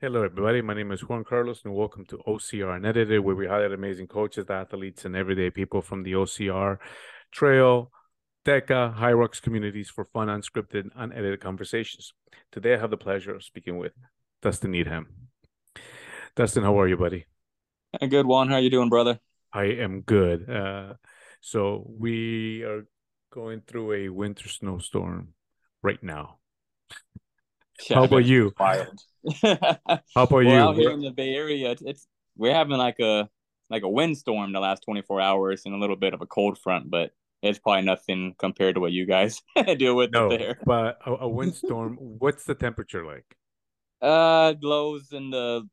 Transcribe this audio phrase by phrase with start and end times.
[0.00, 0.62] Hello, everybody.
[0.62, 4.48] My name is Juan Carlos, and welcome to OCR Unedited, where we highlight amazing coaches,
[4.48, 6.78] athletes, and everyday people from the OCR
[7.30, 7.92] Trail,
[8.46, 12.14] DECA, HYROX communities for fun, unscripted, unedited conversations.
[12.50, 13.92] Today, I have the pleasure of speaking with
[14.40, 15.08] Dustin Needham.
[16.36, 17.26] Dustin, how are you, buddy?
[17.98, 18.48] Good, Juan.
[18.48, 19.18] How you doing, brother?
[19.52, 20.48] I am good.
[20.48, 20.94] Uh,
[21.40, 22.86] so we are
[23.32, 25.34] going through a winter snowstorm
[25.82, 26.38] right now.
[27.88, 28.52] Yeah, how about you?
[28.60, 28.98] Wild.
[29.42, 29.58] how
[30.14, 30.54] about well, you?
[30.54, 33.28] Out here in the Bay Area, it's, it's we're having like a
[33.70, 36.90] like a windstorm the last 24 hours and a little bit of a cold front,
[36.90, 37.10] but
[37.42, 39.42] it's probably nothing compared to what you guys
[39.78, 40.58] deal with no, there.
[40.64, 43.36] But a, a windstorm, what's the temperature like?
[44.00, 45.68] Uh, lows in the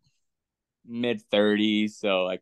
[0.87, 2.41] mid 30s, so like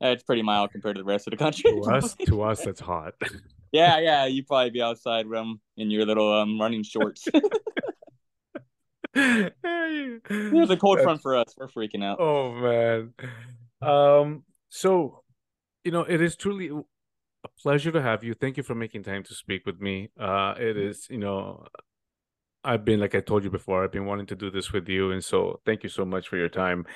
[0.00, 1.70] it's pretty mild compared to the rest of the country.
[1.70, 3.14] To us, to us, that's hot.
[3.72, 7.26] yeah, yeah, you probably be outside um in your little um running shorts.
[9.14, 9.50] There's
[10.70, 11.54] a cold front for us.
[11.56, 12.18] We're freaking out.
[12.20, 13.14] Oh man.
[13.80, 14.44] Um.
[14.68, 15.22] So,
[15.84, 18.34] you know, it is truly a pleasure to have you.
[18.34, 20.10] Thank you for making time to speak with me.
[20.18, 21.66] Uh, it is, you know,
[22.64, 23.84] I've been like I told you before.
[23.84, 26.36] I've been wanting to do this with you, and so thank you so much for
[26.36, 26.86] your time.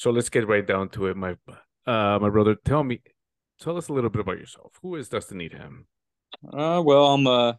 [0.00, 1.36] So let's get right down to it, my
[1.86, 2.56] uh, my brother.
[2.64, 3.02] Tell me,
[3.60, 4.72] tell us a little bit about yourself.
[4.80, 5.88] Who is Dustin Needham?
[6.42, 7.58] Uh, well, I'm a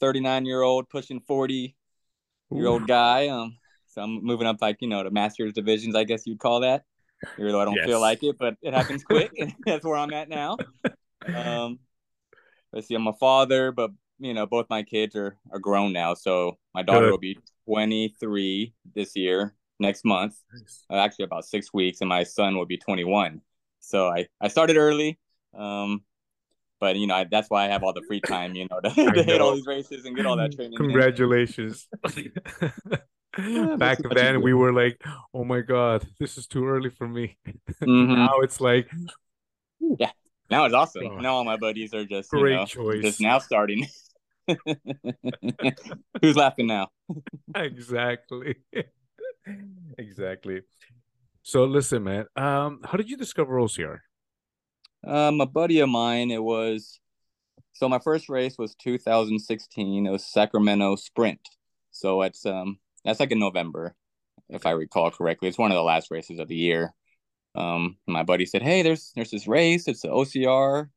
[0.00, 1.76] 39 year old, pushing 40
[2.50, 3.28] year old guy.
[3.28, 6.58] Um, so I'm moving up like you know the masters divisions, I guess you'd call
[6.62, 6.82] that.
[7.38, 7.86] Even though I don't yes.
[7.86, 9.30] feel like it, but it happens quick.
[9.64, 10.56] That's where I'm at now.
[11.32, 11.78] Um,
[12.72, 16.14] let's see, I'm a father, but you know both my kids are are grown now.
[16.14, 17.10] So my daughter Good.
[17.10, 20.36] will be 23 this year, next month.
[20.52, 20.84] Nice.
[20.90, 23.40] Uh, actually, about six weeks, and my son will be 21.
[23.80, 25.18] So I I started early.
[25.54, 26.04] Um,
[26.80, 28.90] but you know I, that's why I have all the free time, you know, to,
[29.12, 30.76] to hit all these races and get all that training.
[30.76, 31.88] Congratulations.
[33.78, 35.00] Back then, we were like,
[35.32, 38.14] "Oh my god, this is too early for me." Mm-hmm.
[38.14, 38.90] now it's like,
[39.78, 40.10] yeah,
[40.50, 41.06] now it's awesome.
[41.06, 43.86] Oh, now all my buddies are just great you know, choice, just now starting.
[46.20, 46.88] Who's laughing now?
[47.54, 48.56] exactly,
[49.98, 50.62] exactly.
[51.42, 52.26] So listen, man.
[52.36, 54.00] Um, how did you discover OCR?
[55.06, 57.00] Um, a buddy of mine, it was
[57.72, 60.06] so my first race was 2016.
[60.06, 61.40] It was Sacramento Sprint.
[61.90, 63.94] So it's um that's like in November,
[64.48, 65.48] if I recall correctly.
[65.48, 66.94] It's one of the last races of the year.
[67.54, 69.88] Um, my buddy said, "Hey, there's there's this race.
[69.88, 70.90] It's the OCR,"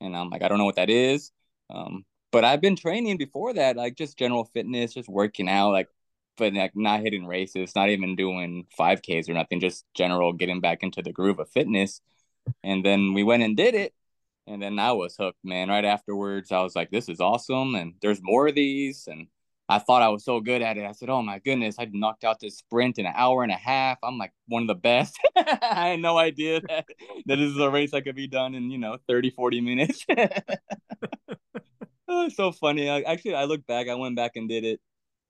[0.00, 1.32] and I'm like, "I don't know what that is."
[1.70, 5.88] Um, but I've been training before that, like just general fitness, just working out, like,
[6.36, 10.82] but like not hitting races, not even doing 5Ks or nothing, just general getting back
[10.82, 12.00] into the groove of fitness.
[12.62, 13.94] And then we went and did it.
[14.46, 15.68] And then I was hooked, man.
[15.68, 17.74] Right afterwards, I was like, this is awesome.
[17.74, 19.08] And there's more of these.
[19.08, 19.26] And
[19.68, 20.84] I thought I was so good at it.
[20.84, 23.56] I said, oh my goodness, I knocked out this sprint in an hour and a
[23.56, 23.98] half.
[24.02, 25.18] I'm like one of the best.
[25.36, 26.86] I had no idea that,
[27.26, 30.06] that this is a race that could be done in, you know, 30, 40 minutes.
[32.08, 32.88] oh, so funny.
[32.88, 34.80] I, actually, I look back, I went back and did it.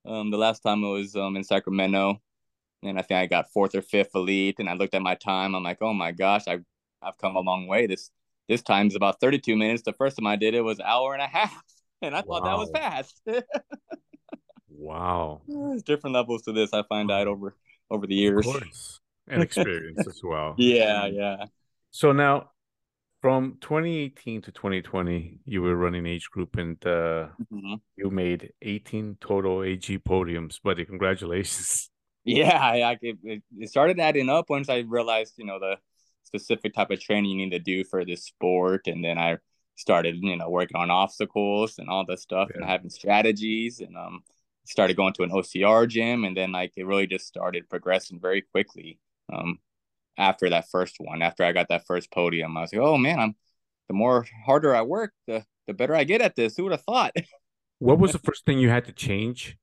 [0.06, 2.20] Um, the last time it was um, in Sacramento.
[2.82, 4.56] And I think I got fourth or fifth elite.
[4.58, 5.54] And I looked at my time.
[5.54, 6.64] I'm like, oh my gosh, I've
[7.02, 7.86] I've come a long way.
[7.86, 8.10] This
[8.48, 9.82] this time's about 32 minutes.
[9.82, 11.62] The first time I did it was hour and a half,
[12.02, 12.38] and I wow.
[12.38, 13.20] thought that was fast.
[14.70, 15.42] wow.
[15.46, 16.72] There's different levels to this.
[16.72, 17.56] I find out over
[17.90, 18.46] over the years.
[19.28, 20.54] And experience as well.
[20.58, 21.46] Yeah, yeah.
[21.90, 22.50] So now
[23.20, 27.74] from 2018 to 2020, you were running age group and uh, mm-hmm.
[27.96, 30.84] you made 18 total AG podiums, buddy.
[30.84, 31.90] Congratulations.
[32.28, 35.76] Yeah, I, I it, it started adding up once I realized, you know, the
[36.24, 38.88] specific type of training you need to do for this sport.
[38.88, 39.38] And then I
[39.76, 42.56] started, you know, working on obstacles and all this stuff yeah.
[42.56, 44.22] and having strategies and um
[44.64, 48.42] started going to an OCR gym and then like it really just started progressing very
[48.42, 48.98] quickly.
[49.32, 49.60] Um
[50.18, 53.18] after that first one, after I got that first podium, I was like, oh man,
[53.18, 53.36] I'm
[53.88, 56.56] the more harder I work, the the better I get at this.
[56.56, 57.12] Who would have thought?
[57.78, 59.56] what was the first thing you had to change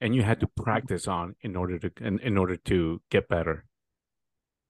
[0.00, 3.64] and you had to practice on in order to in, in order to get better?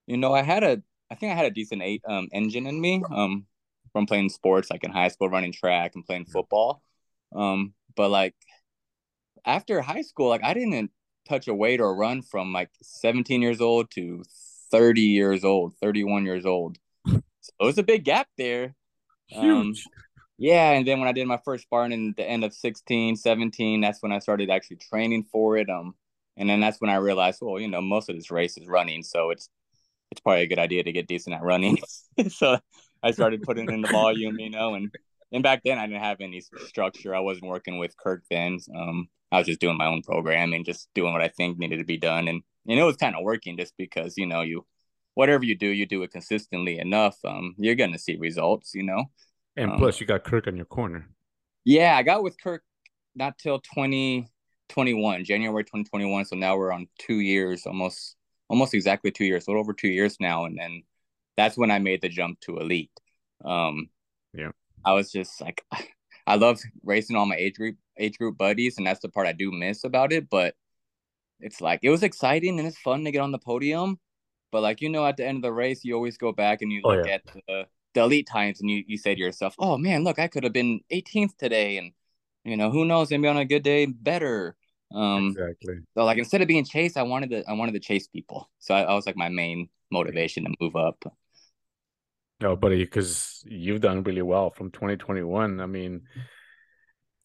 [0.07, 0.81] You know, I had a
[1.11, 3.45] I think I had a decent eight um, engine in me um,
[3.91, 6.83] from playing sports, like in high school, running track and playing football.
[7.35, 8.35] Um, but like
[9.45, 10.91] after high school, like I didn't
[11.27, 14.23] touch a weight or run from like 17 years old to
[14.71, 16.77] 30 years old, 31 years old.
[17.07, 18.75] So it was a big gap there.
[19.35, 19.83] Um, Huge.
[20.37, 20.71] yeah.
[20.71, 24.01] And then when I did my first Spartan in the end of 16, 17, that's
[24.01, 25.69] when I started actually training for it.
[25.69, 25.95] Um,
[26.37, 29.03] and then that's when I realized, well, you know, most of this race is running.
[29.03, 29.49] So it's
[30.11, 31.77] it's probably a good idea to get decent at running.
[32.29, 32.57] so
[33.03, 34.93] I started putting in the volume, you know, and
[35.31, 37.13] and back then I didn't have any structure.
[37.13, 38.59] I wasn't working with Kirk then.
[38.75, 41.85] Um, I was just doing my own programming, just doing what I think needed to
[41.85, 44.65] be done, and and it was kind of working just because you know you
[45.15, 49.05] whatever you do, you do it consistently enough, um, you're gonna see results, you know.
[49.57, 51.09] And Um, plus, you got Kirk on your corner.
[51.65, 52.63] Yeah, I got with Kirk
[53.15, 56.25] not till 2021, January 2021.
[56.25, 58.15] So now we're on two years, almost
[58.47, 60.45] almost exactly two years, a little over two years now.
[60.45, 60.83] And then
[61.37, 62.91] that's when I made the jump to elite.
[63.43, 63.89] Um
[64.33, 64.51] Yeah.
[64.85, 65.65] I was just like
[66.27, 69.33] I love racing all my age group age group buddies, and that's the part I
[69.33, 70.29] do miss about it.
[70.29, 70.55] But
[71.39, 73.99] it's like it was exciting and it's fun to get on the podium.
[74.51, 76.71] But like you know, at the end of the race, you always go back and
[76.71, 77.07] you Oh, look yeah.
[77.07, 80.27] at the, the elite times and you, you say to yourself, Oh man, look, I
[80.27, 81.91] could have been 18th today and
[82.45, 84.55] you know, who knows, maybe on a good day better.
[84.93, 85.83] Um Exactly.
[85.95, 88.49] so like instead of being chased, I wanted to I wanted to chase people.
[88.59, 91.03] So I, I was like my main motivation to move up.
[92.41, 95.59] No, buddy, because you've done really well from 2021.
[95.59, 96.03] I mean,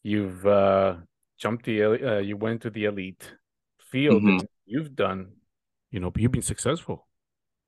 [0.03, 0.97] you've uh
[1.39, 3.35] jumped the uh, you went to the elite
[3.95, 4.29] field Mhm.
[4.29, 5.33] and you've done,
[5.93, 7.07] you know, you've been successful.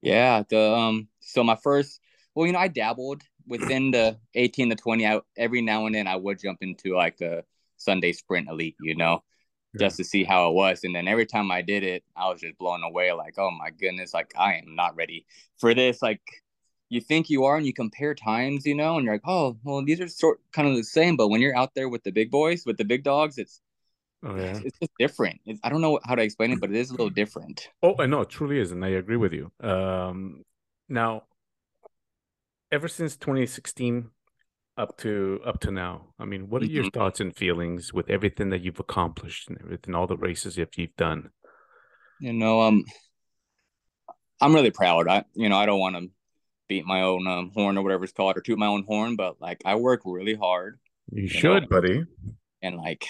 [0.02, 2.00] Yeah, the um so my first
[2.34, 5.06] well, you know, I dabbled within the 18 to 20.
[5.06, 7.44] I every now and then I would jump into like a
[7.76, 9.23] Sunday sprint elite, you know,
[9.75, 9.81] Yeah.
[9.81, 10.84] just to see how it was.
[10.84, 13.70] And then every time I did it, I was just blown away, like, oh my
[13.70, 15.26] goodness, like I am not ready
[15.58, 16.02] for this.
[16.02, 16.23] Like
[16.88, 19.84] you think you are and you compare times, you know, and you're like, oh, well,
[19.84, 22.31] these are sort kind of the same, but when you're out there with the big
[22.31, 23.61] boys, with the big dogs, it's
[24.23, 24.61] Oh yeah.
[24.65, 25.41] it's just different.
[25.47, 27.69] It's, I don't know how to explain it, but it is a little different.
[27.83, 29.53] Oh, I know it truly is, and I agree with you.
[29.61, 30.45] Um,
[30.89, 31.25] now,
[32.73, 34.11] ever since 2016
[34.77, 36.93] up to up to now, I mean, what are your Mhm.
[36.93, 40.97] thoughts and feelings with everything that you've accomplished and everything, all the races that you've
[40.97, 41.31] done?
[42.19, 42.85] You know, um,
[44.41, 45.09] I'm really proud.
[45.09, 46.11] I, you know, I don't want to
[46.69, 49.41] beat my own um, horn or whatever it's called or toot my own horn, but
[49.41, 50.79] like I work really hard
[51.12, 52.05] You know, should, buddy.
[52.62, 53.07] and like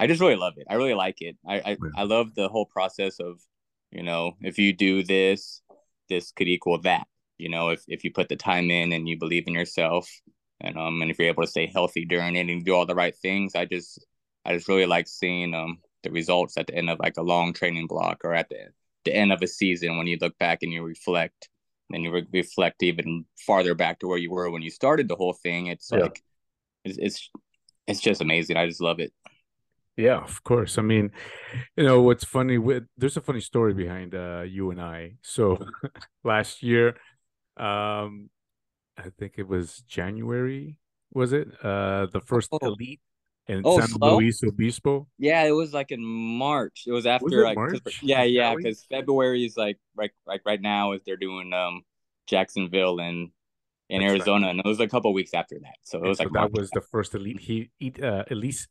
[0.00, 0.66] I just really love it.
[0.68, 1.36] I really like it.
[1.46, 1.90] I, I, Yeah.
[1.96, 3.40] I love the whole process of,
[3.92, 5.62] you know, if you do this,
[6.08, 7.06] this could equal that.
[7.38, 10.10] You know, if if you put the time in and you believe in yourself,
[10.60, 12.94] and um, and if you're able to stay healthy during it and do all the
[12.94, 14.04] right things, I just
[14.44, 17.52] I just really like seeing um the results at the end of like a long
[17.52, 18.68] training block or at the
[19.04, 21.48] the end of a season when you look back and you reflect,
[21.92, 25.16] and you re- reflect even farther back to where you were when you started the
[25.16, 25.68] whole thing.
[25.68, 26.00] It's Yeah.
[26.00, 26.22] like
[26.84, 27.30] it's it's
[27.86, 28.56] it's just amazing.
[28.56, 29.12] I just love it.
[29.96, 30.78] Yeah, of course.
[30.78, 31.10] I mean,
[31.76, 35.14] you know, what's funny with there's a funny story behind uh you and I.
[35.22, 35.58] So
[36.24, 36.96] last year,
[37.56, 38.30] um,
[38.98, 40.78] I think it was January,
[41.12, 41.48] was it?
[41.64, 42.58] Uh the first Oh.
[42.62, 43.00] elite
[43.48, 44.20] in Oh, San slow?
[44.20, 45.08] Luis Obispo.
[45.18, 46.84] Yeah, it was like in March.
[46.86, 48.02] It was after it like March?
[48.02, 51.82] yeah, yeah, because February is like right like right now is they're doing um
[52.26, 53.30] Jacksonville and
[53.90, 54.30] in That's right.
[54.30, 55.76] Arizona, and it was a couple weeks after that.
[55.84, 56.52] So it And was so like that March.
[56.52, 58.66] was the first elite he eat uh elite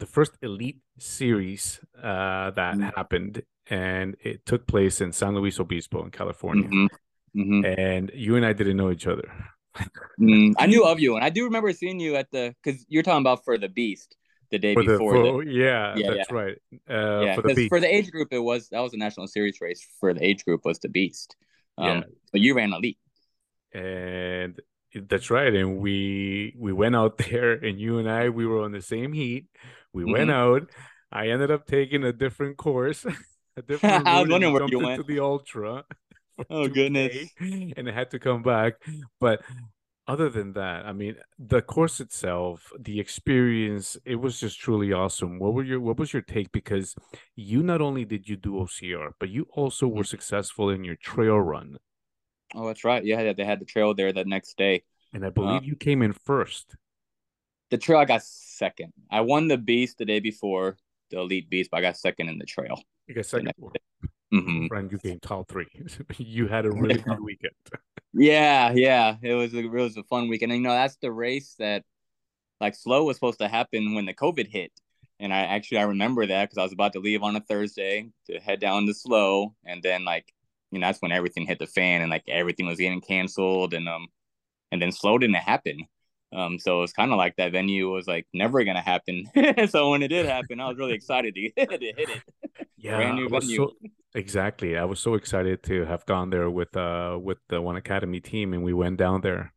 [0.00, 2.92] the first elite series uh that Mhm.
[2.96, 6.68] happened and it took place in San Luis Obispo in California.
[6.68, 6.88] Mhm,
[7.36, 7.78] mhm.
[7.78, 9.30] And you and I didn't know each other.
[10.18, 13.02] Mm, I knew of you, and I do remember seeing you at the because you're
[13.04, 14.16] talking about for the Beast
[14.50, 15.12] the day For before.
[15.14, 16.56] the, for, yeah, Yeah, that's right.
[16.88, 19.28] Uh, yeah, for the because for the age group, it was that was a national
[19.28, 21.36] series race for the age group was the Beast.
[21.78, 22.02] Um, Yeah.
[22.32, 22.98] but you ran elite.
[23.72, 24.60] and
[25.08, 25.54] that's right.
[25.54, 29.12] And we we went out there, and you and I we were on the same
[29.12, 29.46] heat.
[29.92, 30.34] We went Mhm.
[30.34, 30.70] out.
[31.12, 33.04] I ended up taking a different course,
[33.56, 34.96] a different I was wondering where you went.
[34.96, 35.84] To the ultra.
[36.50, 37.34] Oh 2K, goodness.
[37.76, 38.74] And I had to come back,
[39.20, 39.42] but.
[40.08, 45.38] Other than that, I mean, the course itself, the experience, it was just truly awesome.
[45.38, 46.50] What were your what was your take?
[46.52, 46.96] Because
[47.36, 51.38] you not only did you do OCR, but you also were successful in your trail
[51.38, 51.78] run.
[52.54, 53.04] Oh, that's right.
[53.04, 54.82] Yeah, they had the trail there the next day.
[55.12, 56.76] And I believe you came in first.
[57.70, 58.92] The trail I got second.
[59.10, 60.76] I won the beast the day before,
[61.10, 62.80] the elite beast, but I got second in the trail.
[63.06, 63.46] You got second.
[63.46, 63.72] next Well,
[64.32, 65.68] hmm friend, you came top three.
[66.18, 67.52] you had a really good weekend.
[68.12, 69.16] Yeah, yeah.
[69.22, 70.52] It was a it was a fun weekend.
[70.52, 71.84] And, you know, that's the race that
[72.60, 74.72] like SLO was supposed to happen when the COVID hit.
[75.20, 78.10] And I actually I remember that because I was about to leave on a Thursday
[78.26, 80.32] to head down to SLO, and then like
[80.70, 83.88] you know that's when everything hit the fan and like everything was getting canceled and
[83.88, 84.08] um
[84.72, 85.86] and then SLO didn't happen.
[86.32, 89.26] Um, so it was kind of like that venue was like never gonna happen.
[89.68, 92.22] so when it did happen, I was really excited to, to hit it.
[92.76, 93.60] Yeah, Brand new venue.
[93.60, 93.76] so
[94.14, 94.76] exactly.
[94.76, 98.54] I was so excited to have gone there with uh with the One Academy team,
[98.54, 99.52] and we went down there,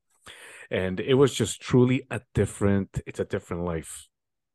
[0.72, 3.02] and it was just truly a different.
[3.08, 4.08] It's a different life,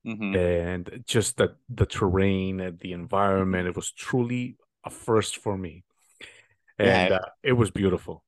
[0.05, 3.69] hmm and just the the terrain and the environment.
[3.69, 5.85] It was truly a first for me,
[6.79, 7.13] and Yeah.
[7.13, 8.25] uh, it was beautiful.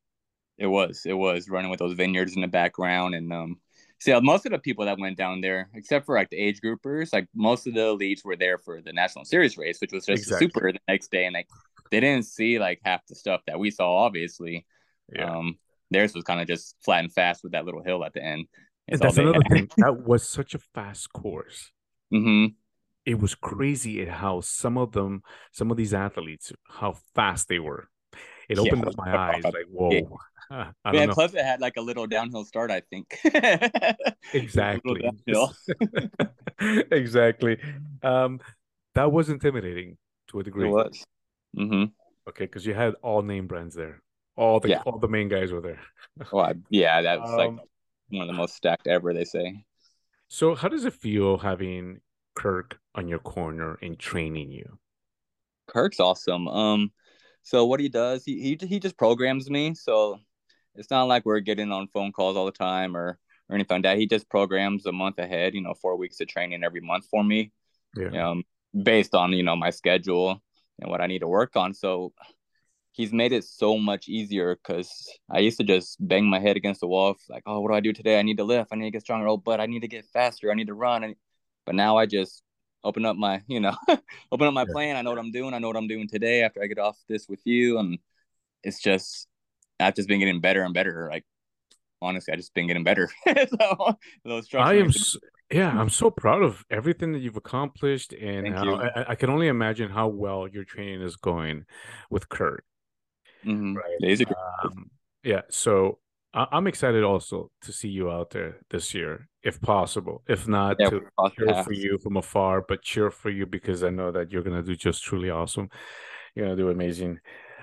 [0.58, 1.02] It was.
[1.06, 3.60] It was running with those vineyards in the background, and um,
[4.00, 7.12] see, most of the people that went down there, except for like the age groupers,
[7.12, 10.24] like most of the elites were there for the national series race, which was just
[10.24, 10.48] exactly.
[10.48, 11.48] super the next day, and like
[11.90, 14.66] they didn't see like half the stuff that we saw, obviously.
[15.14, 15.36] Yeah.
[15.36, 15.58] Um,
[15.90, 18.46] theirs was kind of just flat and fast with that little hill at the end.
[18.88, 19.68] and that's another thing.
[19.76, 21.70] That was such a fast course.
[22.12, 22.54] Mm-hmm.
[23.06, 27.58] It was crazy at how some of them, some of these athletes, how fast they
[27.58, 27.88] were.
[28.48, 28.88] It opened yeah.
[28.88, 29.44] up my eyes.
[29.44, 30.18] Like, whoa.
[30.84, 33.20] I yeah, plus it had like a little downhill start, I think.
[34.34, 35.08] exactly.
[36.90, 37.58] exactly.
[38.02, 38.40] Um,
[38.94, 39.96] that was intimidating
[40.28, 40.66] to a degree.
[40.66, 41.04] It was.
[41.56, 41.84] Mm-hmm.
[42.28, 44.02] Okay, because you had all name brands there.
[44.36, 44.82] All the yeah.
[44.86, 45.80] all the main guys were there.
[46.32, 47.50] well, yeah, that was um, like
[48.08, 49.14] one of the most stacked ever.
[49.14, 49.64] They say.
[50.28, 52.00] So, how does it feel having
[52.34, 54.78] Kirk on your corner and training you?
[55.68, 56.48] Kirk's awesome.
[56.48, 56.92] Um,
[57.42, 59.74] so what he does, he he he just programs me.
[59.74, 60.18] So
[60.80, 63.18] it's not like we're getting on phone calls all the time or
[63.48, 63.98] or anything like that.
[63.98, 65.54] He just programs a month ahead.
[65.54, 67.52] You know, four weeks of training every month for me.
[67.96, 68.30] Yeah.
[68.30, 68.44] Um,
[68.82, 70.42] based on you know my schedule
[70.80, 71.74] and what I need to work on.
[71.74, 72.12] So
[72.92, 74.90] he's made it so much easier because
[75.30, 77.80] I used to just bang my head against the wall, like, oh, what do I
[77.80, 78.18] do today?
[78.18, 80.06] I need to lift, I need to get stronger, oh, but I need to get
[80.06, 81.14] faster, I need to run.
[81.66, 82.42] But now I just
[82.82, 83.76] open up my, you know,
[84.32, 84.72] open up my yeah.
[84.72, 84.96] plan.
[84.96, 85.54] I know what I'm doing.
[85.54, 87.98] I know what I'm doing today after I get off this with you, and
[88.62, 89.28] it's just
[89.80, 91.08] I've just been getting better and better.
[91.10, 91.24] Like
[92.02, 93.10] honestly, I just been getting better.
[93.26, 95.18] so those I am, so,
[95.50, 99.48] yeah, I'm so proud of everything that you've accomplished, and how, I, I, can only
[99.48, 101.64] imagine how well your training is going
[102.10, 102.64] with Kirk.
[103.44, 103.74] Mm-hmm.
[103.74, 104.28] Right.
[104.64, 104.90] Um,
[105.24, 105.42] yeah.
[105.50, 105.98] So
[106.34, 110.22] I- am excited also to see you out there this year, if possible.
[110.28, 111.02] If not, yeah, to
[111.36, 114.62] cheer for you from afar, but cheer for you because I know that you're gonna
[114.62, 115.70] do just truly awesome.
[116.34, 117.18] You're gonna do amazing.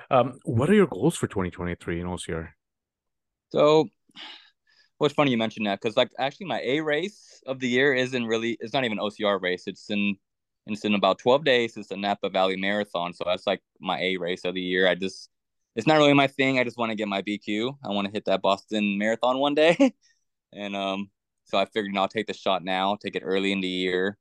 [0.09, 2.49] Um, what are your goals for 2023 in OCR?
[3.49, 3.87] So,
[4.99, 7.93] well, it's funny you mentioned that because, like, actually, my A race of the year
[7.93, 8.57] isn't really.
[8.59, 9.63] It's not even OCR race.
[9.67, 10.15] It's in.
[10.69, 11.77] It's in about 12 days.
[11.77, 13.13] It's the Napa Valley Marathon.
[13.13, 14.87] So that's like my A race of the year.
[14.87, 15.29] I just
[15.77, 16.59] it's not really my thing.
[16.59, 17.77] I just want to get my BQ.
[17.85, 19.93] I want to hit that Boston Marathon one day,
[20.53, 21.09] and um,
[21.45, 23.67] so I figured you know, I'll take the shot now, take it early in the
[23.67, 24.17] year,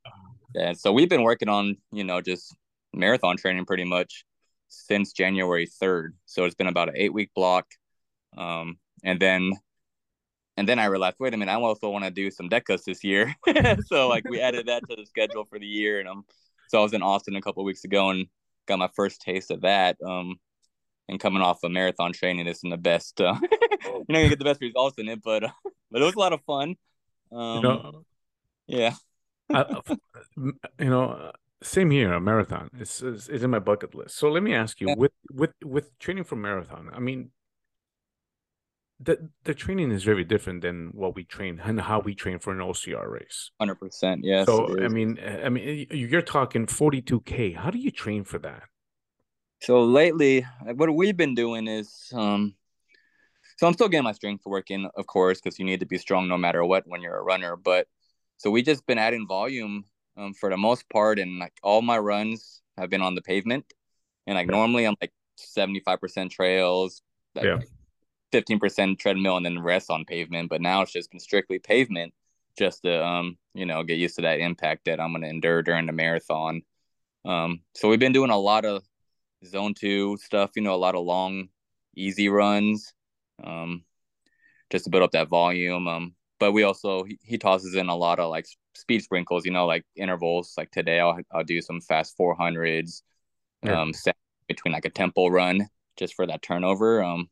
[0.55, 2.55] and so we've been working on you know just
[2.93, 4.23] marathon training pretty much
[4.67, 6.15] since January third.
[6.25, 7.65] So it's been about an eight week block,
[8.37, 9.53] um, and then
[10.57, 13.03] and then I realized, wait a minute, I also want to do some decas this
[13.03, 13.35] year.
[13.85, 16.25] so like we added that to the schedule for the year, and um,
[16.67, 18.27] so I was in Austin a couple weeks ago and
[18.67, 19.97] got my first taste of that.
[20.05, 20.37] Um,
[21.09, 23.21] and coming off a of marathon training isn't the best.
[23.21, 23.35] Uh,
[23.85, 25.49] you're not gonna get the best results in it, but uh,
[25.91, 26.75] but it was a lot of fun.
[27.31, 28.05] Um, you know,
[28.67, 28.93] yeah.
[29.49, 29.81] I,
[30.37, 31.31] you know,
[31.63, 32.13] same here.
[32.13, 34.17] A marathon is is in my bucket list.
[34.17, 37.31] So let me ask you, with with with training for marathon, I mean,
[38.99, 42.51] the the training is very different than what we train and how we train for
[42.51, 43.51] an OCR race.
[43.59, 44.45] Hundred percent, yes.
[44.45, 47.51] So eh, I mean, eh, I mean, you're talking forty two k.
[47.51, 48.63] How do you train for that?
[49.61, 52.55] So lately, eh, what we've been doing is, um,
[53.57, 55.97] so I'm still getting my strength work in, of course, because you need to be
[55.97, 57.55] strong no matter what when you're a runner.
[57.55, 57.87] But
[58.37, 59.85] so we just been adding volume
[60.17, 63.65] um, for the most part, and like all my runs have been on the pavement,
[64.25, 64.55] and like yeah.
[64.55, 67.01] normally I'm like 75% trails,
[67.35, 67.59] like yeah.
[68.33, 70.49] 15% treadmill, and then rest on pavement.
[70.49, 72.13] But now it's just been strictly pavement,
[72.57, 75.85] just to um, you know, get used to that impact that I'm gonna endure during
[75.85, 76.61] the marathon.
[77.25, 78.83] Um, so we've been doing a lot of
[79.45, 81.49] zone two stuff, you know, a lot of long,
[81.95, 82.93] easy runs,
[83.43, 83.83] um,
[84.69, 85.87] just to build up that volume.
[85.87, 88.47] Um, but we also he, he tosses in a lot of like
[88.77, 90.53] speed sprinkles, you know, like intervals.
[90.57, 93.03] Like today, I'll I'll do some fast four hundreds,
[93.63, 93.81] yeah.
[93.81, 93.93] um,
[94.47, 95.67] between like a tempo run
[95.97, 97.03] just for that turnover.
[97.03, 97.29] Um,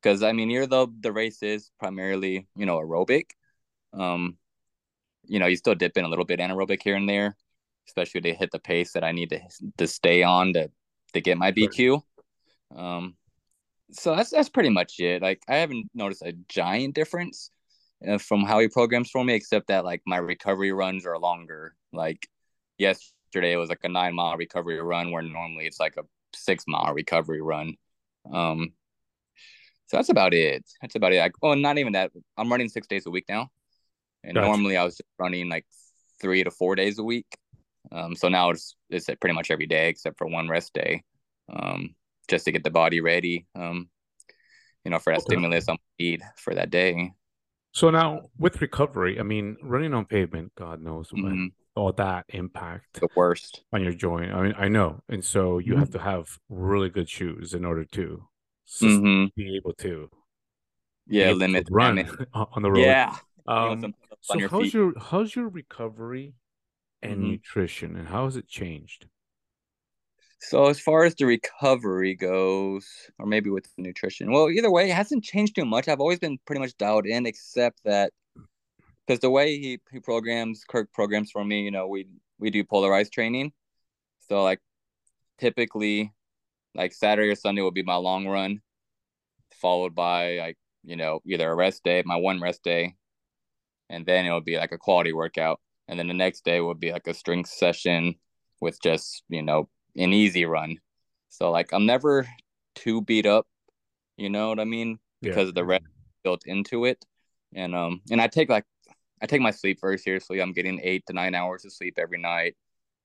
[0.00, 3.30] because I mean, here the the race is primarily you know aerobic.
[3.92, 4.38] Um,
[5.26, 7.36] you know, you still dip in a little bit anaerobic here and there,
[7.86, 9.40] especially to hit the pace that I need to
[9.78, 10.70] to stay on to
[11.12, 12.00] to get my BQ.
[12.74, 13.16] Um,
[13.92, 15.20] so that's that's pretty much it.
[15.20, 17.50] Like I haven't noticed a giant difference
[18.18, 21.74] from how he programs for me, except that like my recovery runs are longer.
[21.92, 22.28] Like
[22.78, 26.02] yesterday, it was like a nine mile recovery run, where normally it's like a
[26.34, 27.74] six mile recovery run.
[28.32, 28.72] Um,
[29.86, 30.64] so that's about it.
[30.80, 31.18] That's about it.
[31.18, 32.12] Like, oh, not even that.
[32.36, 33.50] I'm running six days a week now,
[34.24, 34.46] and gotcha.
[34.46, 35.66] normally I was running like
[36.20, 37.26] three to four days a week.
[37.92, 41.02] Um, so now it's it's pretty much every day except for one rest day,
[41.52, 41.94] um,
[42.28, 43.46] just to get the body ready.
[43.54, 43.88] Um,
[44.84, 45.34] you know, for that okay.
[45.34, 47.12] stimulus I need for that day.
[47.72, 51.46] So now with recovery, I mean, running on pavement, God knows mm-hmm.
[51.76, 54.32] all that impact the worst on your joint.
[54.32, 55.80] I mean, I know, and so you mm-hmm.
[55.80, 58.24] have to have really good shoes in order to
[58.82, 59.26] mm-hmm.
[59.36, 60.10] be able to
[61.06, 61.98] yeah, limit run
[62.34, 62.80] on the road.
[62.80, 63.16] Yeah.
[63.46, 64.74] Um, so your how's feet.
[64.74, 66.34] your how's your recovery
[67.02, 67.30] and Mhm.
[67.30, 69.06] nutrition, and how has it changed?
[70.42, 72.86] So as far as the recovery goes,
[73.18, 75.86] or maybe with the nutrition, well, either way, it hasn't changed too much.
[75.86, 78.12] I've always been pretty much dialed in, except that
[79.06, 82.06] because the way he he programs, Kirk programs for me, you know, we
[82.38, 83.52] we do polarized training.
[84.28, 84.60] So like
[85.38, 86.12] typically,
[86.74, 88.62] like Saturday or Sunday will be my long run,
[89.60, 92.94] followed by like you know either a rest day, my one rest day,
[93.90, 96.80] and then it would be like a quality workout, and then the next day would
[96.80, 98.14] be like a strength session
[98.60, 99.68] with just you know
[100.00, 100.78] an easy run.
[101.28, 102.26] So like I'm never
[102.74, 103.46] too beat up,
[104.16, 104.98] you know what I mean?
[105.20, 105.30] Yeah.
[105.30, 105.84] Because of the rest
[106.24, 107.04] built into it.
[107.54, 108.64] And um and I take like
[109.22, 110.40] I take my sleep very seriously.
[110.40, 112.56] I'm getting eight to nine hours of sleep every night.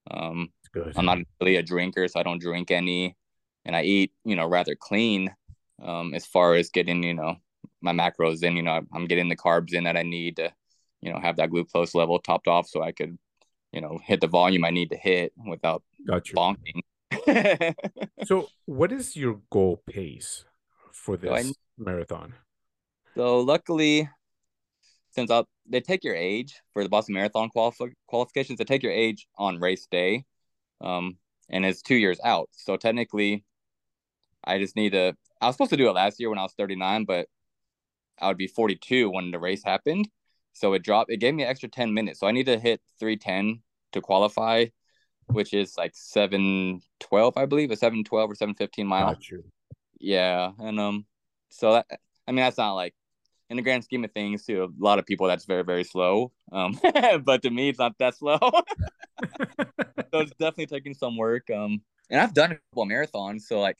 [0.10, 0.94] Um good.
[0.96, 3.16] I'm not really a drinker, so I don't drink any.
[3.66, 5.34] And I eat, you know, rather clean
[5.82, 7.36] um as far as getting, you know,
[7.82, 10.54] my macros in, you know, I'm getting the carbs in that I need to,
[11.02, 13.18] you know, have that glucose level topped off so I could,
[13.75, 16.36] you know, hit the volume I need to hit without Got you.
[16.38, 16.82] bonking.
[18.24, 20.46] So, what is your goal pace
[20.91, 22.34] for So I- this marathon?
[23.15, 24.10] so luckily,
[25.12, 28.91] since I, they take your age for the Boston Marathon qualif- qualifications, they take your
[28.91, 30.24] age on race day,
[30.82, 31.17] um,
[31.50, 32.50] and it's two years out.
[32.53, 33.44] So technically,
[34.44, 35.13] I just need to.
[35.41, 37.27] I was supposed to do it last year when I was 39, but
[38.20, 40.08] I would be 42 when the race happened.
[40.56, 41.12] So it dropped.
[41.12, 42.22] It gave me an extra 10 minutes.
[42.22, 44.68] So I need to hit 310 to qualify,
[45.28, 49.08] which is like 712, I believe, a 712 or 715 mile.
[49.08, 49.44] Got you.
[50.00, 51.06] Yeah, and um,
[51.50, 51.88] so that
[52.26, 52.96] I mean that's not like
[53.50, 56.32] in the grand scheme of things to a lot of people that's very very slow.
[56.54, 56.80] Um,
[57.26, 58.40] but to me it's not that slow.
[58.42, 61.50] so it's definitely taking some work.
[61.50, 63.78] Um, and I've done a couple of marathons, so like,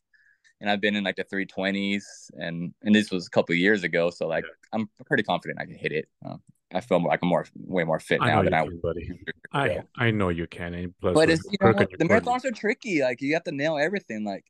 [0.60, 3.60] and I've been in like the three twenties, and and this was a couple of
[3.60, 4.10] years ago.
[4.10, 6.08] So like, I'm pretty confident I can hit it.
[6.26, 6.42] Um,
[6.76, 9.10] I feel like I'm more way more fit now know than you I can, buddy.
[9.54, 9.84] was.
[9.98, 10.74] I I know you can.
[10.74, 13.02] And plus, But it's you know Kirk the marathons are tricky.
[13.02, 14.26] Like you have to nail everything.
[14.26, 14.44] Like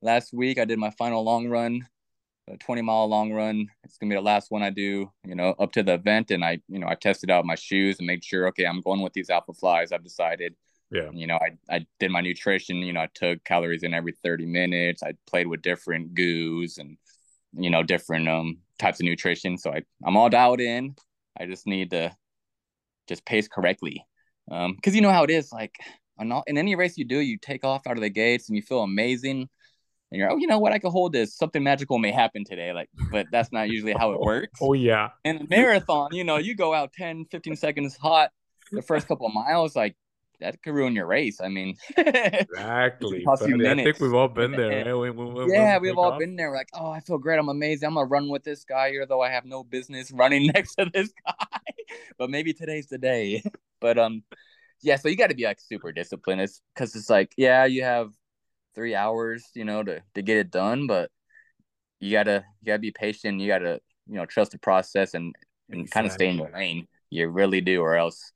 [0.00, 1.86] last week, I did my final long run,
[2.48, 3.66] a twenty mile long run.
[3.82, 5.10] It's gonna be the last one I do.
[5.26, 7.98] You know, up to the event, and I you know I tested out my shoes
[7.98, 9.92] and made sure okay, I'm going with these Alphaflys.
[9.92, 10.54] I've decided.
[10.92, 11.10] Yeah.
[11.12, 12.76] You know, I I did my nutrition.
[12.76, 15.02] You know, I took calories in every thirty minutes.
[15.02, 16.98] I played with different goos and
[17.52, 19.58] you know different um types of nutrition.
[19.58, 20.94] So I I'm all dialed in.
[21.38, 22.14] I just need to
[23.08, 24.04] just pace correctly.
[24.50, 25.74] Um, because you know how it is, like
[26.18, 28.56] on all, in any race you do, you take off out of the gates and
[28.56, 29.48] you feel amazing.
[30.10, 30.72] And you're, oh, you know what?
[30.72, 31.36] I could hold this.
[31.36, 32.72] Something magical may happen today.
[32.72, 34.60] Like, but that's not usually how it works.
[34.62, 35.10] Oh yeah.
[35.24, 38.30] In a marathon, you know, you go out 10, 15 seconds hot
[38.72, 39.96] the first couple of miles, like
[40.40, 41.40] that could ruin your race.
[41.40, 43.22] I mean, Exactly.
[43.24, 43.82] cost you buddy.
[43.82, 44.84] I think we've all been there.
[44.84, 45.14] Right?
[45.14, 46.18] When- when yeah, we we've all off.
[46.18, 46.50] been there.
[46.50, 47.38] We're like, oh, I feel great.
[47.38, 47.86] I'm amazing.
[47.86, 50.90] I'm gonna run with this guy, here though I have no business running next to
[50.92, 51.58] this guy.
[52.18, 53.42] but maybe today's the day.
[53.80, 54.22] but um,
[54.82, 54.96] yeah.
[54.96, 56.40] So you got to be like super disciplined.
[56.40, 58.10] It's because it's like, yeah, you have
[58.74, 61.10] three hours, you know, to to get it done, but
[62.00, 63.40] you gotta you gotta be patient.
[63.40, 65.34] You gotta you know trust the process and
[65.70, 66.86] and kind of stay in your lane.
[67.10, 68.32] You really do, or else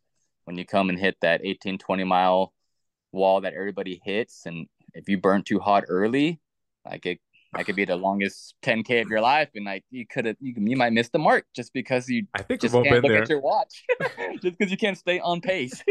[0.49, 2.55] when you come and hit that 18, 20 mile
[3.13, 6.41] wall that everybody hits, and if you burn too hot early,
[6.87, 7.21] like it
[7.53, 10.55] that could be the longest 10k of your life, and like you could have you,
[10.57, 13.25] you might miss the mark just because you I think just can't look there.
[13.25, 13.85] at your watch,
[14.43, 15.85] just because you can't stay on pace.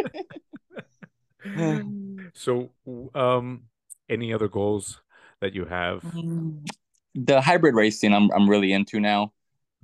[2.33, 2.71] so,
[3.13, 3.65] um,
[4.09, 5.01] any other goals
[5.39, 6.03] that you have?
[7.13, 9.33] the hybrid racing, I'm I'm really into now.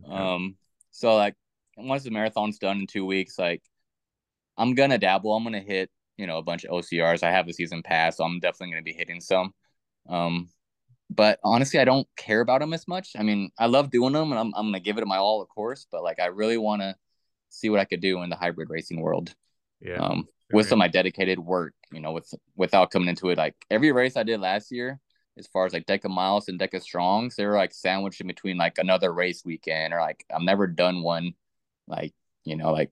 [0.03, 0.15] Okay.
[0.15, 0.55] Um,
[0.89, 1.35] so like
[1.77, 3.61] once the marathon's done in two weeks, like
[4.57, 5.33] I'm gonna dabble.
[5.35, 7.23] I'm gonna hit, you know, a bunch of OCRs.
[7.23, 9.53] I have a season pass, so I'm definitely gonna be hitting some.
[10.09, 10.49] Um,
[11.09, 13.11] but honestly, I don't care about them as much.
[13.17, 15.49] I mean, I love doing them, and I'm I'm gonna give it my all, of
[15.49, 15.87] course.
[15.91, 16.95] But like, I really want to
[17.49, 19.33] see what I could do in the hybrid racing world.
[19.81, 19.97] yeah.
[19.97, 23.55] Um, with some of my dedicated work, you know, with without coming into it like
[23.71, 24.99] every race I did last year,
[25.37, 28.57] as far as like Deca Miles and Deca Strongs, they were like sandwiched in between
[28.57, 31.33] like another race weekend or like I've never done one
[31.87, 32.13] like,
[32.45, 32.91] you know, like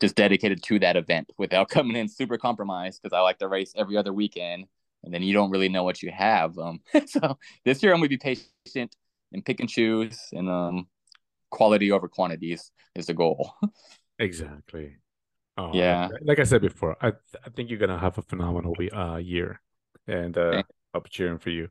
[0.00, 3.72] just dedicated to that event without coming in super compromised because I like to race
[3.76, 4.66] every other weekend
[5.02, 6.58] and then you don't really know what you have.
[6.58, 8.96] Um so this year I'm gonna be patient
[9.32, 10.88] and pick and choose and um
[11.50, 13.54] quality over quantities is the goal.
[14.18, 14.96] Exactly.
[15.56, 16.08] Oh, Yeah.
[16.22, 17.08] Like, I said before, I
[17.44, 19.60] I think you're gonna have a phenomenal we- uh year,
[20.06, 21.68] and uh, Thank- I'm cheering for you.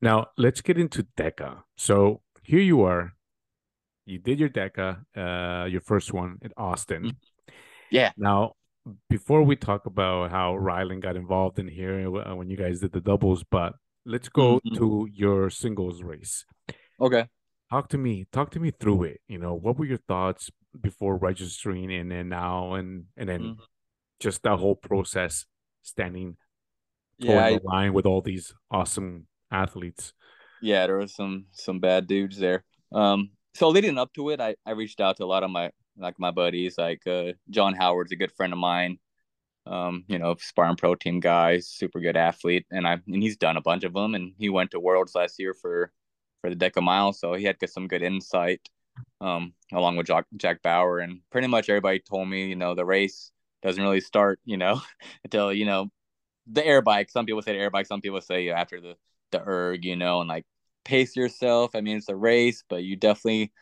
[0.00, 1.62] Now let's get into DECA.
[1.76, 3.12] So here you are.
[4.06, 7.16] You did your DECA, uh, your first one in Austin.
[7.94, 8.10] Yeah.
[8.16, 8.54] Now,
[9.08, 12.92] before we talk about how Rylan got involved in here uh, when you guys did
[12.92, 14.76] the doubles, but let's go Mhm.
[14.78, 16.44] to your singles race.
[17.00, 17.26] Okay.
[17.70, 21.16] talk to me talk to me through it you know what were your thoughts before
[21.16, 23.62] registering and then now and and then mm-hmm.
[24.20, 25.46] just that whole process
[25.82, 26.36] standing
[27.18, 30.12] yeah, I, the line with all these awesome athletes
[30.62, 34.54] yeah there was some some bad dudes there um so leading up to it i
[34.64, 38.12] i reached out to a lot of my like my buddies like uh john howard's
[38.12, 38.98] a good friend of mine
[39.66, 43.56] um, you know, Spartan Pro Team guy, super good athlete, and I and he's done
[43.56, 45.92] a bunch of them, and he went to Worlds last year for
[46.40, 48.68] for the Deca Mile, so he had some good insight,
[49.20, 52.84] um, along with Jack, Jack Bauer, and pretty much everybody told me, you know, the
[52.84, 53.30] race
[53.62, 54.82] doesn't really start, you know,
[55.24, 55.88] until you know
[56.46, 57.10] the air bike.
[57.10, 58.96] Some people say the air bike, some people say after the
[59.32, 60.44] the erg, you know, and like
[60.84, 61.74] pace yourself.
[61.74, 63.52] I mean, it's a race, but you definitely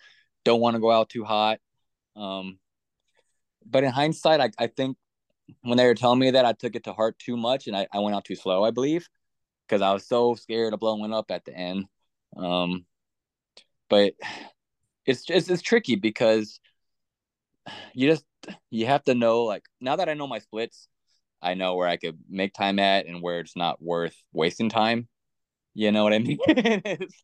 [0.44, 1.60] don't want to go out too hot.
[2.16, 2.59] Um,
[3.64, 4.96] but in hindsight, I, I think
[5.62, 7.87] when they were telling me that, I took it to heart too much and I,
[7.92, 9.09] I went out too slow, I believe,
[9.66, 11.87] because I was so scared of blowing up at the end.
[12.37, 12.87] Um,
[13.88, 14.14] but
[15.05, 16.61] it's just it's tricky because
[17.94, 18.25] you just
[18.70, 20.88] you have to know like now that I know my splits,
[21.42, 25.09] I know where I could make time at and where it's not worth wasting time.
[25.75, 26.38] You know what I mean?
[26.46, 27.22] it's,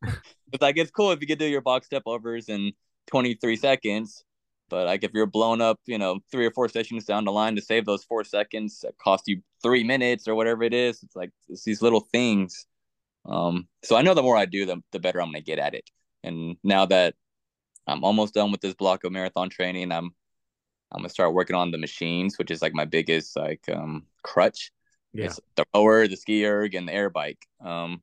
[0.52, 2.72] it's like it's cool if you could do your box step overs in
[3.06, 4.24] 23 seconds,
[4.68, 7.56] but like if you're blown up, you know, three or four sessions down the line
[7.56, 11.02] to save those four seconds, that cost you three minutes or whatever it is.
[11.02, 12.66] It's like it's these little things.
[13.26, 15.74] Um, so I know the more I do, the the better I'm gonna get at
[15.74, 15.88] it.
[16.22, 17.14] And now that
[17.86, 20.10] I'm almost done with this block of marathon training, I'm
[20.92, 24.70] I'm gonna start working on the machines, which is like my biggest like um crutch.
[25.12, 25.26] Yeah.
[25.26, 27.46] It's the rower, the ski erg, and the air bike.
[27.64, 28.02] Um,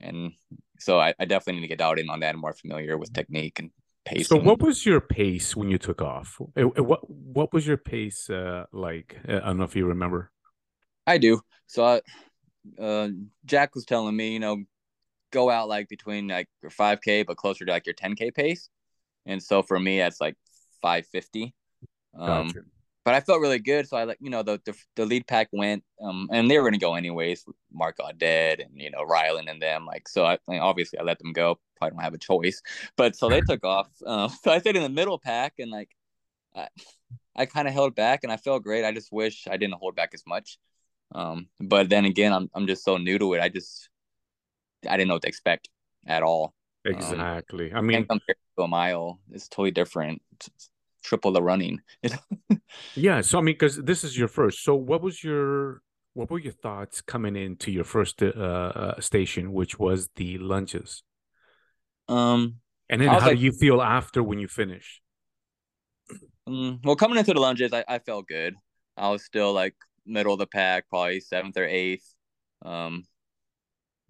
[0.00, 0.32] and
[0.80, 3.12] so I, I definitely need to get out in on that and more familiar with
[3.12, 3.70] technique and
[4.04, 4.28] pace.
[4.28, 6.38] So, what was your pace when you took off?
[6.54, 9.16] What what was your pace uh, like?
[9.28, 10.30] Uh, I don't know if you remember.
[11.06, 11.40] I do.
[11.66, 12.00] So, I,
[12.80, 13.08] uh,
[13.44, 14.62] Jack was telling me, you know,
[15.30, 18.30] go out like between like your five k, but closer to like your ten k
[18.30, 18.68] pace.
[19.26, 20.36] And so for me, that's like
[20.80, 21.54] five fifty.
[22.14, 22.60] Um, gotcha
[23.04, 23.88] but I felt really good.
[23.88, 26.62] So I like, you know, the, the, the lead pack went, um, and they were
[26.62, 27.44] going to go anyways.
[27.72, 29.86] Mark got dead, and, you know, Rylan and them.
[29.86, 31.58] Like, so I, I obviously I let them go.
[31.78, 32.62] Probably don't have a choice.
[32.96, 33.88] But so they took off.
[34.04, 35.90] Uh, so I stayed in the middle pack and like,
[36.54, 36.68] I,
[37.34, 38.84] I kind of held back and I felt great.
[38.84, 40.58] I just wish I didn't hold back as much.
[41.14, 43.40] Um, but then again, I'm, I'm just so new to it.
[43.40, 43.88] I just,
[44.88, 45.68] I didn't know what to expect
[46.06, 46.54] at all.
[46.86, 47.72] Um, exactly.
[47.72, 50.22] Um, I mean, compared to a mile, it's totally different.
[50.32, 50.70] It's,
[51.02, 51.80] triple the running.
[52.96, 53.20] yeah.
[53.20, 54.62] So I mean, because this is your first.
[54.64, 55.82] So what was your
[56.14, 61.02] what were your thoughts coming into your first uh, uh, station, which was the lunges?
[62.08, 62.56] Um,
[62.90, 65.00] and then how like, do you feel after when you finish?
[66.46, 68.54] Um, well, coming into the lunges, I, I felt good.
[68.96, 72.14] I was still like middle of the pack, probably seventh or eighth.
[72.64, 73.04] Um,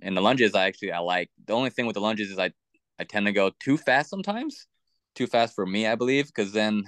[0.00, 1.31] and the lunges, I actually I like.
[1.46, 2.50] The only thing with the lunges is I
[2.98, 4.66] I tend to go too fast sometimes
[5.14, 6.85] too fast for me, I believe, because then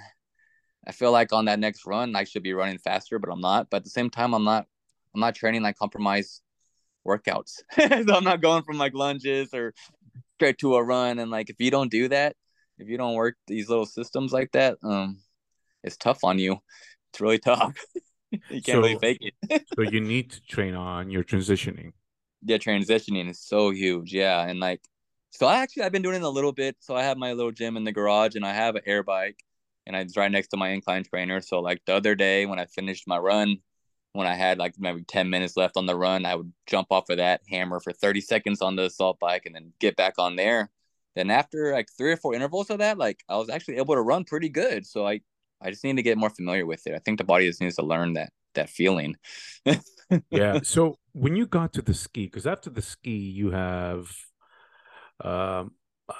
[0.87, 3.69] I feel like on that next run I should be running faster, but I'm not.
[3.69, 4.65] But at the same time, I'm not
[5.13, 6.41] I'm not training like compromise
[7.07, 7.61] workouts.
[7.77, 9.73] so I'm not going from like lunges or
[10.35, 11.19] straight to a run.
[11.19, 12.35] And like if you don't do that,
[12.77, 15.21] if you don't work these little systems like that, um,
[15.83, 16.57] it's tough on you.
[17.11, 17.73] It's really tough.
[18.31, 19.63] you can't so, really fake it.
[19.75, 21.93] so you need to train on your transitioning.
[22.43, 24.13] Yeah, transitioning is so huge.
[24.13, 24.81] Yeah, and like
[25.35, 26.77] so I actually I've been doing it a little bit.
[26.79, 29.43] So I have my little gym in the garage and I have an air bike
[29.85, 31.41] and it's right next to my incline trainer.
[31.41, 33.57] So like the other day when I finished my run,
[34.13, 37.09] when I had like maybe 10 minutes left on the run, I would jump off
[37.09, 40.37] of that hammer for 30 seconds on the assault bike and then get back on
[40.37, 40.71] there.
[41.15, 44.01] Then after like three or four intervals of that, like I was actually able to
[44.01, 44.85] run pretty good.
[44.85, 45.21] So I
[45.61, 46.93] I just need to get more familiar with it.
[46.93, 49.15] I think the body just needs to learn that that feeling.
[50.29, 50.59] yeah.
[50.63, 54.11] So when you got to the ski, because after the ski, you have
[55.23, 55.71] um,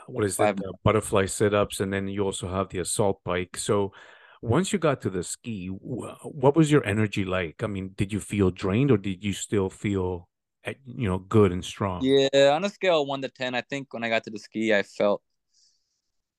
[0.08, 0.58] what is that?
[0.84, 3.58] butterfly sit ups, and then you also have the assault bike.
[3.58, 3.94] So
[4.42, 7.64] once you got to the ski, what was your energy like?
[7.64, 10.28] I mean, did you feel drained, or did you still feel,
[10.64, 12.04] eh, you know, good and strong?
[12.04, 14.40] Yeah, on a scale of one to ten, I think when I got to the
[14.40, 15.22] ski, I felt,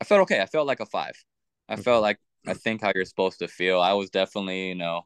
[0.01, 0.41] I felt okay.
[0.41, 1.15] I felt like a five.
[1.69, 1.83] I okay.
[1.83, 3.81] felt like I think how you're supposed to feel.
[3.81, 5.03] I was definitely, you know,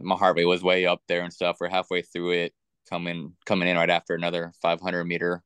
[0.00, 1.58] my heart rate was way up there and stuff.
[1.60, 2.54] We're halfway through it,
[2.88, 5.42] coming coming in right after another 500 meter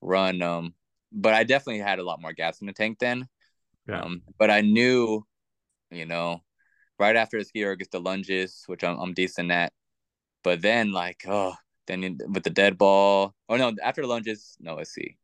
[0.00, 0.42] run.
[0.42, 0.74] Um,
[1.12, 3.28] but I definitely had a lot more gas in the tank then.
[3.88, 4.02] Yeah.
[4.02, 5.24] Um, but I knew,
[5.90, 6.42] you know,
[6.98, 9.72] right after the ski erg gets the lunges, which I'm, I'm decent at.
[10.44, 11.54] But then, like, oh,
[11.86, 13.34] then with the dead ball.
[13.48, 15.16] Oh no, after the lunges, no, let's see.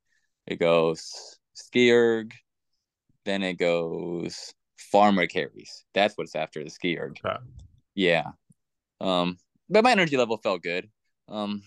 [0.46, 2.34] It goes ski erg,
[3.24, 5.84] then it goes farmer carries.
[5.94, 7.18] That's what's after the ski erg.
[7.24, 7.36] Okay.
[7.94, 8.32] Yeah.
[9.00, 10.90] Um, but my energy level felt good.
[11.28, 11.62] Um,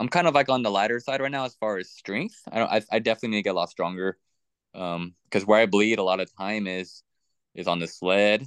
[0.00, 2.36] I'm kind of like on the lighter side right now as far as strength.
[2.50, 2.70] I don't.
[2.70, 4.18] I, I definitely need to get a lot stronger.
[4.74, 7.02] Um, because where I bleed a lot of time is
[7.54, 8.46] is on the sled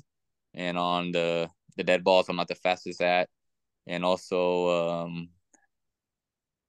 [0.54, 2.30] and on the the dead balls.
[2.30, 3.30] I'm not the fastest at,
[3.88, 5.30] and also um,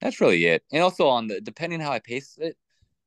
[0.01, 0.65] that's really it.
[0.73, 2.57] And also on the depending how I pace it,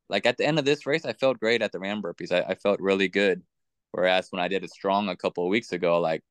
[0.10, 2.32] like at the end of this race, I felt great at the ram burpees.
[2.32, 3.44] I, I felt really good.
[3.92, 6.24] Whereas when I did it strong a couple of weeks ago, like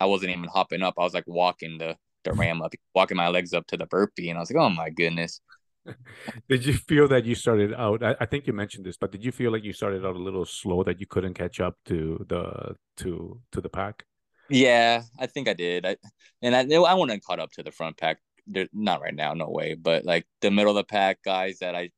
[0.00, 0.94] I wasn't even hopping up.
[0.98, 4.30] I was like walking the the ram up, walking my legs up to the burpee,
[4.30, 5.40] and I was like, oh my goodness.
[6.48, 8.02] did you feel that you started out?
[8.02, 10.18] I, I, think you mentioned this, but did you feel like you started out a
[10.18, 14.04] little slow that you couldn't catch up to the to to the pack?
[14.48, 15.84] Yeah, I think I did.
[15.84, 15.96] I
[16.40, 18.18] and I I wouldn't caught up to the front pack.
[18.46, 19.74] They're not right now, no way.
[19.74, 21.90] But like the middle of the pack guys that I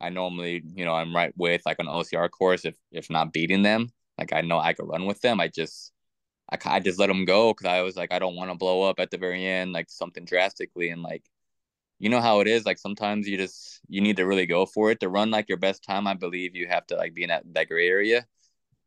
[0.00, 3.62] I normally you know I'm right with like on OCR course if if not beating
[3.62, 5.40] them like I know I could run with them.
[5.40, 5.92] I just
[6.50, 8.82] I, I just let them go because I was like I don't want to blow
[8.82, 11.24] up at the very end like something drastically and like
[11.98, 14.90] you know how it is like sometimes you just you need to really go for
[14.90, 17.28] it to run like your best time I believe you have to like be in
[17.28, 18.26] that, that gray area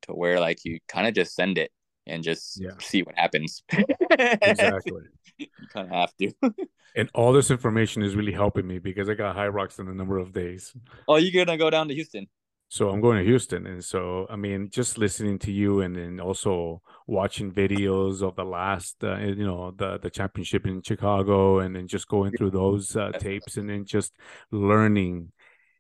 [0.03, 1.71] to where like you kind of just send it
[2.07, 2.71] and just yeah.
[2.79, 3.63] see what happens.
[4.11, 5.01] exactly.
[5.37, 6.31] you kind of have to.
[6.95, 10.17] and all this information is really helping me because I got HYROX in a number
[10.17, 10.73] of days.
[11.07, 12.27] Oh, you're gonna go down to Houston?
[12.69, 16.19] So I'm going to Houston, and so I mean, just listening to you, and then
[16.19, 21.75] also watching videos of the last, uh, you know, the the championship in Chicago, and
[21.75, 24.13] then just going through those uh, tapes, and then just
[24.51, 25.31] learning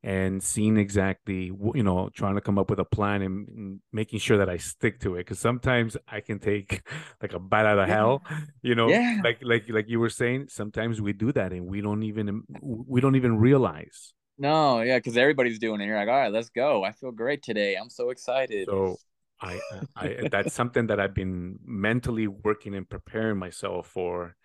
[0.03, 4.19] and seeing exactly you know trying to come up with a plan and, and making
[4.19, 6.81] sure that i stick to it because sometimes i can take
[7.21, 8.23] like a bat out of hell
[8.61, 9.19] you know yeah.
[9.23, 13.01] like like like you were saying sometimes we do that and we don't even we
[13.01, 16.83] don't even realize no yeah because everybody's doing it you're like all right let's go
[16.83, 18.97] i feel great today i'm so excited so
[19.39, 24.35] I, uh, I uh, that's something that I've been mentally working and preparing myself for,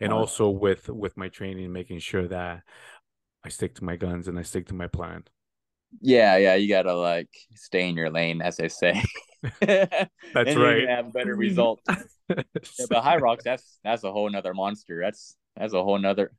[0.00, 0.20] and wow.
[0.20, 2.62] also with with my training, making sure that
[3.44, 5.24] I stick to my guns and I stick to my plan.
[6.00, 9.02] Yeah, yeah, you gotta like stay in your lane, as they say.
[9.60, 10.88] that's right.
[10.88, 11.82] have better results.
[12.28, 13.44] yeah, but rocks.
[13.44, 15.00] that's that's a whole nother monster.
[15.02, 16.32] That's that's a whole nother.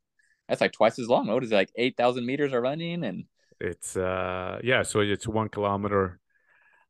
[0.47, 1.27] That's like twice as long.
[1.27, 3.25] What is it, like eight thousand meters of running and?
[3.60, 6.19] It's uh yeah, so it's one kilometer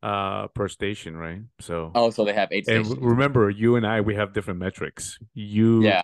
[0.04, 1.41] uh per station, right?
[1.60, 2.67] So oh, so they have eight.
[2.67, 5.17] And remember, you and I we have different metrics.
[5.34, 6.02] You yeah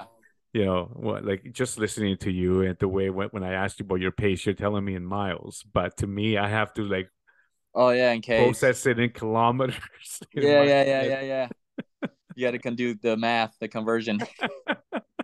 [0.54, 3.80] you know what like just listening to you and the way when, when i asked
[3.80, 6.84] you about your pace you're telling me in miles but to me i have to
[6.84, 7.10] like
[7.74, 9.76] oh yeah in case process it in kilometers
[10.34, 11.48] yeah yeah yeah yeah yeah
[12.36, 14.20] you got to can do the math the conversion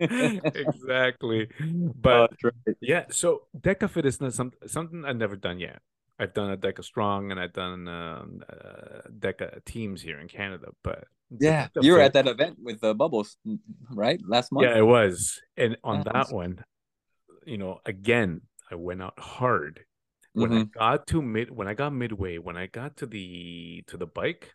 [0.00, 1.48] exactly
[2.00, 2.76] but oh, right.
[2.80, 5.80] yeah so decafit is not some, something i've never done yet
[6.20, 10.68] I've done a Deca Strong and I've done um, uh, Deca teams here in Canada,
[10.84, 11.04] but
[11.38, 13.36] yeah, you were at that event with the bubbles,
[13.90, 14.20] right?
[14.26, 14.66] Last month.
[14.66, 15.40] Yeah, it was.
[15.56, 16.62] And on that one,
[17.46, 19.80] you know, again, I went out hard.
[20.32, 20.78] When mm-hmm.
[20.78, 24.06] I got to mid, when I got midway, when I got to the to the
[24.06, 24.52] bike,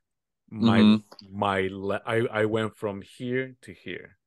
[0.55, 1.37] my mm-hmm.
[1.37, 4.17] my le- I I went from here to here.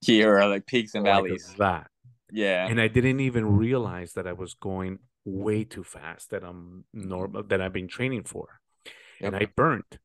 [0.00, 1.48] Here are like peaks and valleys.
[1.48, 1.90] Like that.
[2.30, 2.66] Yeah.
[2.66, 7.42] And I didn't even realize that I was going way too fast that I'm normal
[7.44, 8.60] that I've been training for.
[9.20, 9.32] Yep.
[9.32, 9.98] And I burnt.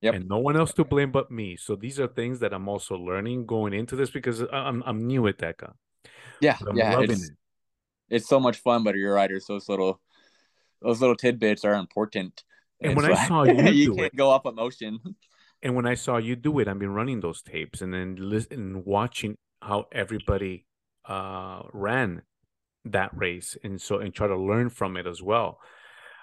[0.00, 0.14] Yep.
[0.14, 1.56] And no one else to blame but me.
[1.56, 5.26] So these are things that I'm also learning going into this because I'm I'm new
[5.26, 5.72] at DECA.
[6.40, 7.36] Yeah, yeah, it's, it.
[8.10, 9.28] it's so much fun, but you're right.
[9.28, 10.00] There's those little
[10.82, 12.44] those little tidbits are important.
[12.80, 14.98] And, when I saw you, you can't it, go off emotion.
[15.62, 18.82] And when I saw you do it, I've been running those tapes and then listen,
[18.84, 20.66] watching how everybody
[21.08, 22.22] uh, ran
[22.84, 25.58] that race, and so and try to learn from it as well.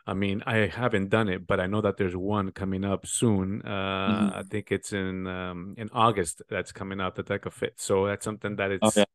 [0.05, 3.61] I mean, I haven't done it, but I know that there's one coming up soon.
[3.63, 4.39] Uh, mm-hmm.
[4.39, 7.73] I think it's in um, in August that's coming out the Deca Fit.
[7.77, 9.05] So that's something that it's oh, yeah.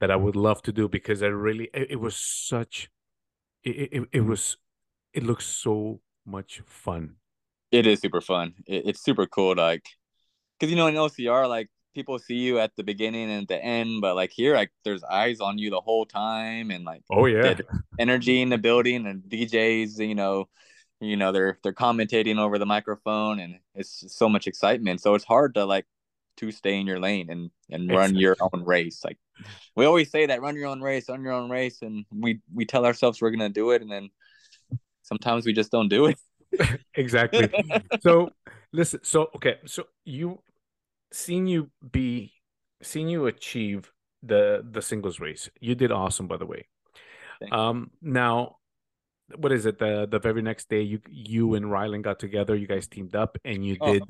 [0.00, 2.90] that I would love to do because I really it, it was such
[3.62, 4.56] it, it, it was
[5.12, 7.16] it looks so much fun.
[7.70, 8.54] It is super fun.
[8.66, 9.84] It, it's super cool, like
[10.58, 13.62] because you know in OCR like people see you at the beginning and at the
[13.62, 17.26] end, but like here, like there's eyes on you the whole time, and like oh
[17.26, 17.54] yeah,
[17.98, 20.48] energy in the building, and DJs, you know,
[21.00, 25.00] you know they're they're commentating over the microphone, and it's so much excitement.
[25.00, 25.86] So it's hard to like
[26.38, 29.02] to stay in your lane and and run your own race.
[29.04, 29.18] Like
[29.74, 32.64] we always say that run your own race, run your own race, and we we
[32.64, 34.10] tell ourselves we're gonna do it, and then
[35.08, 36.18] sometimes we just don't do it.
[36.94, 37.50] exactly.
[38.00, 38.30] so
[38.72, 40.40] listen, so okay, so you
[41.12, 42.32] seeing you be
[42.82, 43.90] seeing you achieve
[44.22, 46.66] the the singles race you did awesome by the way.
[47.50, 48.56] Um now
[49.36, 49.78] what is it?
[49.78, 53.38] The the very next day you you and Rylan got together you guys teamed up
[53.44, 53.92] and you oh.
[53.92, 54.02] did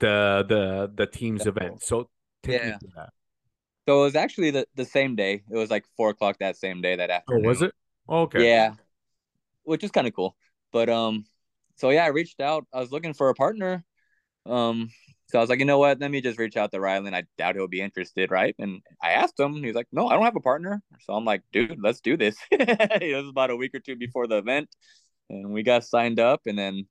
[0.00, 1.82] the the the teams event.
[1.82, 2.08] so
[2.46, 2.76] yeah.
[3.88, 5.42] so it was actually the, the same day.
[5.50, 7.72] It was like four o'clock that same day that afternoon oh was it?
[8.06, 8.46] Oh, okay.
[8.46, 8.74] Yeah.
[9.62, 10.36] Which is kind of cool
[10.74, 11.24] but um
[11.76, 12.66] so yeah, I reached out.
[12.72, 13.84] I was looking for a partner.
[14.46, 14.90] Um,
[15.26, 16.00] so I was like, you know what?
[16.00, 17.14] Let me just reach out to Rylan.
[17.14, 18.54] I doubt he'll be interested, right?
[18.58, 19.54] And I asked him.
[19.54, 20.82] He's like, no, I don't have a partner.
[21.00, 22.36] So I'm like, dude, let's do this.
[22.50, 24.68] it was about a week or two before the event,
[25.30, 26.42] and we got signed up.
[26.46, 26.86] And then,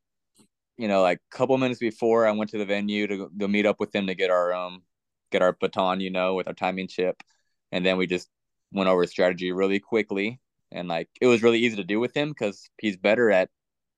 [0.78, 3.66] you know, like a couple minutes before, I went to the venue to go meet
[3.66, 4.84] up with him to get our um
[5.32, 7.22] get our baton, you know, with our timing chip,
[7.72, 8.30] and then we just
[8.74, 10.40] went over strategy really quickly.
[10.72, 13.50] And like it was really easy to do with him because he's better at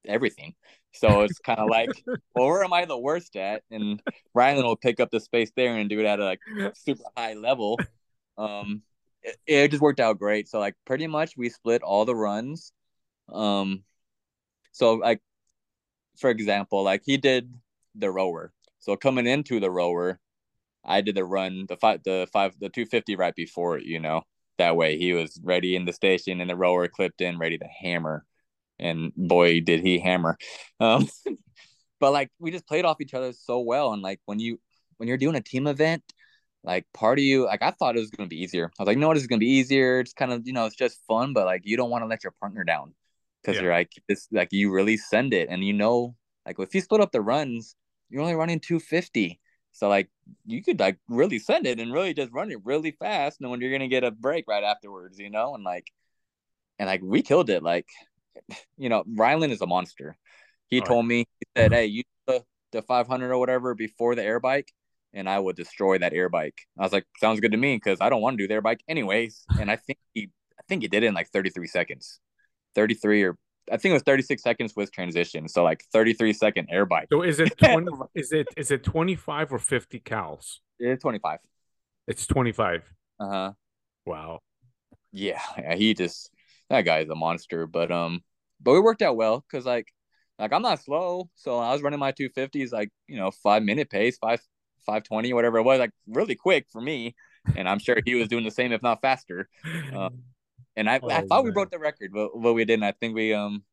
[0.08, 0.54] everything.
[0.94, 1.90] So it's kind of like,
[2.36, 3.64] well, where am I the worst at?
[3.72, 4.02] And
[4.36, 6.40] Rylan will pick up the space there and do it at a like
[6.76, 7.80] super high level.
[8.38, 8.82] Um,
[9.22, 10.48] it, it just worked out great.
[10.48, 12.72] So like pretty much we split all the runs.
[13.32, 13.84] Um,
[14.72, 15.22] so like
[16.18, 17.54] for example, like he did
[17.96, 18.54] the rower.
[18.80, 20.20] So coming into the rower,
[20.84, 23.86] I did the run the five the five the two fifty right before it.
[23.86, 24.22] You know
[24.58, 27.66] that way he was ready in the station and the rower clipped in ready to
[27.66, 28.26] hammer
[28.80, 30.38] and boy did he hammer.
[30.80, 31.08] Um
[32.00, 34.60] but like we just played off each other so well and like when you
[34.98, 36.04] when you're doing a team event
[36.64, 38.72] like part of you like i thought it was going to be easier.
[38.78, 40.00] I was like no this is going to be easier.
[40.00, 42.24] It's kind of you know it's just fun but like you don't want to let
[42.24, 42.94] your partner down
[43.42, 43.64] because yeah.
[43.64, 47.02] you're like it's like you really send it and you know like if you split
[47.02, 47.76] up the runs
[48.10, 49.40] you're only running 250
[49.72, 50.10] so like
[50.46, 53.72] you could like really send it and really just run it really fast knowing you're
[53.72, 55.92] gonna get a break right afterwards you know and like
[56.80, 57.88] and like we killed it like
[58.78, 60.18] you know, Rylan is a monster.
[60.68, 61.10] He All told right.
[61.10, 64.72] me, he said, Hey, you the, the 500 or whatever before the air bike,
[65.14, 66.58] and I will destroy that air bike.
[66.78, 68.62] I was like, Sounds good to me because I don't want to do the air
[68.62, 69.46] bike anyways.
[69.60, 72.20] And I think he, I think he did it in like 33 seconds,
[72.76, 73.38] 33 or
[73.72, 75.48] I think it was 36 seconds with transition.
[75.48, 77.08] So like 33 second air bike.
[77.12, 80.60] So is it 20, is it is it 25 or 50 cals?
[80.80, 81.40] It's 25.
[82.08, 82.84] It's 25.
[83.20, 83.54] Uh-huh.
[84.06, 84.40] Wow.
[85.12, 86.30] Yeah, yeah, he just
[86.70, 87.68] that guy is a monster.
[87.68, 88.24] But um,
[88.62, 89.88] but it worked out well because like
[90.40, 93.90] like I'm not slow, so I was running my 250s like you know five minute
[93.90, 94.42] pace, five
[94.86, 97.16] five twenty whatever it was, like really quick for me,
[97.56, 99.50] and I'm sure he was doing the same if not faster.
[99.94, 100.24] Um,
[100.76, 101.46] and I, oh, I thought man.
[101.46, 102.84] we broke the record, but but we didn't.
[102.84, 103.64] I think we um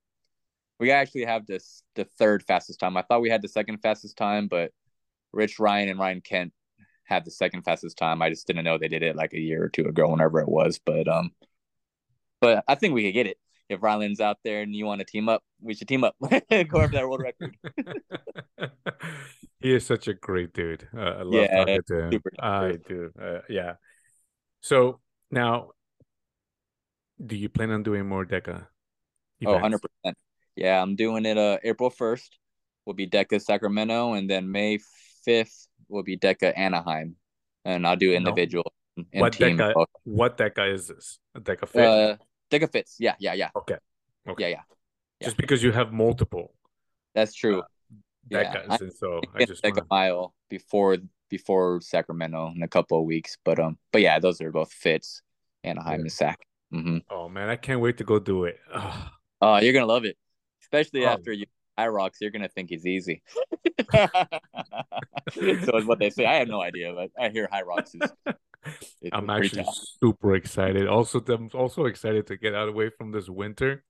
[0.78, 2.96] we actually have this the third fastest time.
[2.96, 4.72] I thought we had the second fastest time, but
[5.33, 6.52] Rich Ryan and Ryan Kent
[7.05, 8.22] had the second fastest time.
[8.22, 10.48] I just didn't know they did it like a year or two ago, whenever it
[10.48, 10.78] was.
[10.85, 11.31] But um,
[12.42, 15.05] but I think we could get it if Rylan's out there and you want to
[15.05, 16.14] team up, we should team up,
[16.50, 17.57] and go for that world record.
[19.61, 20.87] he is such a great dude.
[20.94, 22.22] Uh, I love yeah, talking to him.
[22.40, 23.11] I do.
[23.20, 23.74] Uh, yeah.
[24.61, 25.00] So
[25.31, 25.70] now,
[27.24, 28.66] do you plan on doing more DEKA?
[29.46, 29.81] Oh, events?
[30.05, 30.14] Oh, 100%.
[30.57, 32.28] Yeah, I'm doing it uh, April 1st
[32.85, 34.78] will be DEKA Sacramento, and then May
[35.26, 37.16] 5th will be DEKA Anaheim.
[37.64, 38.72] And I'll do individual.
[38.96, 39.05] No.
[39.12, 39.87] what DEKA?
[40.05, 41.18] What DEKA is this?
[41.35, 42.18] A DEKA uh, 5th?
[42.52, 42.96] DEKA FITs.
[42.98, 43.50] Yeah, yeah, yeah.
[43.56, 43.76] Okay.
[44.28, 44.42] Okay.
[44.42, 44.62] Yeah, yeah.
[45.20, 45.26] yeah.
[45.26, 46.52] Just because you have multiple.
[47.14, 47.60] That's true.
[47.60, 47.64] Uh,
[48.30, 48.76] that yeah.
[48.78, 49.86] Guys, so I, I just like wanna...
[49.90, 54.40] a mile before before Sacramento in a couple of weeks, but um, but yeah, those
[54.40, 55.22] are both fits.
[55.64, 56.02] Anaheim yeah.
[56.02, 56.38] and Sac.
[56.72, 56.98] Mm-hmm.
[57.10, 58.58] Oh man, I can't wait to go do it.
[58.74, 60.16] Oh, uh, you're gonna love it,
[60.62, 61.08] especially oh.
[61.08, 61.46] after you
[61.78, 62.12] HYROX.
[62.20, 63.22] You're gonna think he's easy.
[63.92, 64.08] so
[65.34, 66.26] is what they say.
[66.26, 68.34] I have no idea, but I hear HYROX is
[69.12, 69.79] I'm actually tough.
[70.03, 70.87] super excited.
[70.87, 73.85] Also, I'm also excited to get out away from this winter.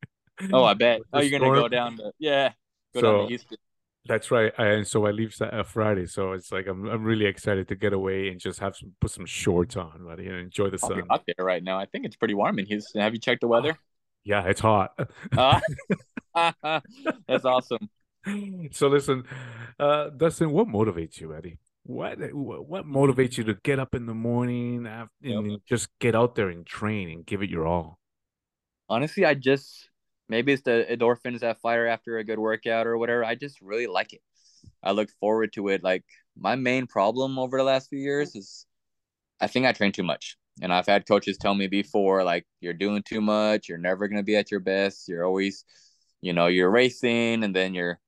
[0.53, 1.03] Oh, I bet.
[1.13, 2.53] oh, you're gonna go down to yeah,
[2.95, 3.59] go so, down to Houston.
[4.07, 4.53] That's right.
[4.59, 7.77] I, and so I leave uh, Friday, so it's like I'm I'm really excited to
[7.77, 11.03] get away and just have some put some shorts on, buddy, and enjoy the sun.
[11.11, 13.01] Out there right now, I think it's pretty warm in Houston.
[13.01, 13.79] Have you checked the weather?
[14.25, 14.99] yeah, it's hot.
[15.37, 15.61] uh,
[17.29, 17.89] that's awesome.
[18.73, 19.25] So listen,
[19.79, 21.59] uh, Dustin, what motivates you, Eddie?
[21.85, 25.61] What what motivates you to get up in the morning and yep.
[25.69, 27.99] just get out there and train and give it your all?
[28.89, 29.89] Honestly, I just
[30.29, 33.25] maybe it's the endorphins that fire after a good workout or whatever.
[33.25, 34.23] I just really like it.
[34.83, 35.83] I look forward to it.
[35.83, 36.05] Like
[36.37, 38.67] my main problem over the last few years is
[39.41, 40.37] I think I train too much.
[40.61, 44.23] And I've had coaches tell me before, like, you're doing too much, you're never gonna
[44.23, 45.65] be at your best, you're always,
[46.21, 47.99] you know, you're racing and then you're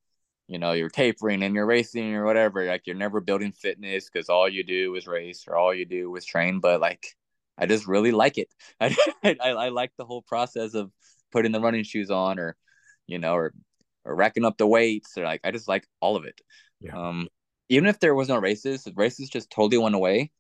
[0.47, 4.28] you know you're tapering and you're racing or whatever like you're never building fitness because
[4.28, 7.07] all you do is race or all you do is train but like
[7.57, 8.49] i just really like it.
[8.80, 10.90] I, I, I like the whole process of
[11.32, 12.57] putting the running shoes on or
[13.07, 13.55] you know or
[14.05, 16.40] or racking up the weights or like i just like all of it.
[16.80, 16.97] Yeah.
[16.97, 17.28] um
[17.70, 20.30] even if there was no races if races just totally went away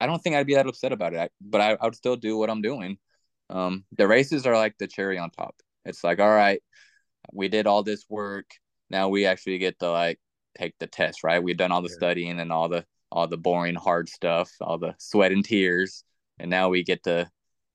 [0.00, 1.32] i don't think i'd be that upset about it.
[1.40, 2.98] But I, I would still do what i'm doing.
[3.48, 5.56] Um the races are like the cherry on top.
[5.84, 6.62] It's like all right
[7.32, 8.46] we did all this work.
[8.88, 10.18] Now we actually get to like
[10.58, 11.42] take the test, right?
[11.42, 11.96] We've done all the yeah.
[11.96, 16.04] studying and all the all the boring hard stuff, all the sweat and tears,
[16.38, 17.28] and now we get to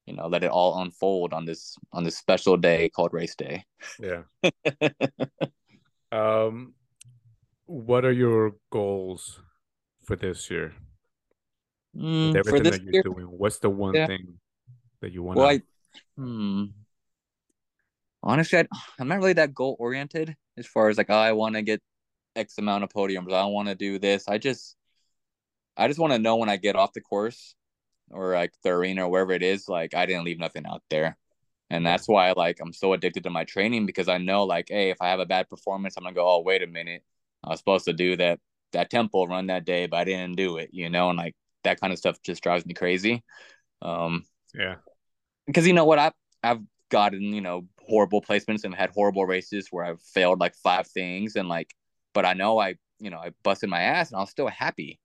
[0.05, 3.65] you know let it all unfold on this on this special day called race day.
[3.99, 4.23] Yeah.
[6.11, 6.73] um,
[7.65, 9.39] what are your goals
[10.03, 10.73] for this year?
[11.95, 14.07] Mm, With for everything this that you're year, doing, what's the one Yeah.
[14.07, 14.39] thing
[15.01, 15.55] that you want well, to?
[15.55, 15.61] I
[16.17, 16.65] hmm.
[18.25, 18.67] Honestly, I,
[18.99, 21.81] I'm not really that goal oriented as far as like oh, I want to get
[22.35, 23.31] X amount of podiums.
[23.31, 24.27] I want to do this.
[24.27, 24.75] I just
[25.77, 27.55] I just want to know when I get off the course
[28.09, 31.17] or like the arena or wherever it is, like I didn't leave nothing out there.
[31.69, 34.91] And that's why like I'm so addicted to my training because I know like, hey,
[34.91, 37.03] if I have a bad performance, I'm gonna go, oh, wait a minute.
[37.43, 38.39] I was supposed to do that
[38.73, 41.79] that tempo run that day, but I didn't do it, you know, and like that
[41.79, 43.23] kind of stuff just drives me crazy.
[43.81, 44.75] Um yeah.
[45.47, 46.13] because you know what, I've
[46.43, 50.87] I've gotten, you know, horrible placements and had horrible races where I've failed like five
[50.87, 51.73] things and like
[52.13, 54.99] but I know I, you know, I busted my ass and I was still happy.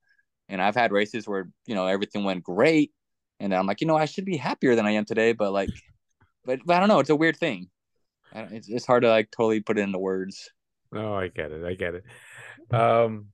[0.48, 2.92] And I've had races where, you know, everything went great.
[3.40, 5.70] And I'm like, you know, I should be happier than I am today, but like
[6.44, 7.68] but, but I don't know, it's a weird thing.
[8.32, 10.48] I- It's it's hard to like totally put it into words.
[10.92, 11.64] No, I get it.
[11.64, 12.04] I get it.
[12.74, 13.28] Um,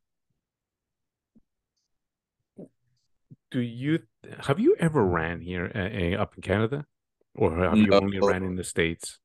[3.51, 4.01] do you
[4.41, 6.87] have you ever ran here uh, uh, up in Canada,
[7.35, 9.19] or have you only ran in the States?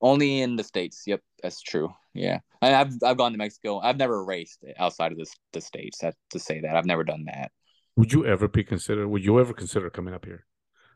[0.00, 1.02] Only in the States.
[1.06, 1.92] Yep, that's true.
[2.14, 2.38] Yeah.
[2.62, 3.80] I, I've I've gone to Mexico.
[3.80, 5.98] I've never raced outside of the the States.
[5.98, 6.76] That to say that.
[6.76, 7.50] I've never done that.
[7.96, 9.08] Would you ever be considered?
[9.08, 10.46] Would you ever consider coming up here?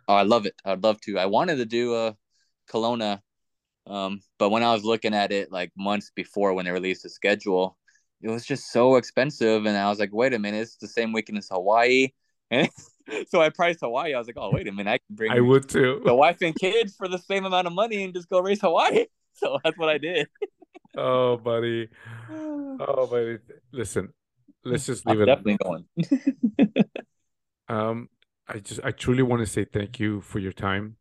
[0.09, 0.55] Oh, I love it.
[0.65, 1.19] I'd love to.
[1.19, 2.17] I wanted to do a
[2.71, 3.21] Kelowna,
[3.87, 7.11] um, but when I was looking at it like months before when they released the
[7.11, 7.77] schedule,
[8.21, 11.13] it was just so expensive, and I was like, wait a minute, it's the same
[11.13, 12.11] weekend as Hawaii,
[12.51, 12.69] and
[13.29, 14.15] so I priced Hawaii.
[14.15, 16.01] I was like, oh wait a minute, I can bring I would too.
[16.05, 19.07] the wife and kids for the same amount of money and just go race Hawaii.
[19.35, 20.29] So that's what I did.
[20.97, 21.89] Oh, buddy.
[22.31, 23.39] Oh, buddy.
[23.73, 24.13] Listen,
[24.65, 25.27] let's just I'm leave it.
[25.27, 25.87] definitely going.
[27.69, 28.09] Um,
[28.49, 30.97] I just, I truly want to say thank you for your time,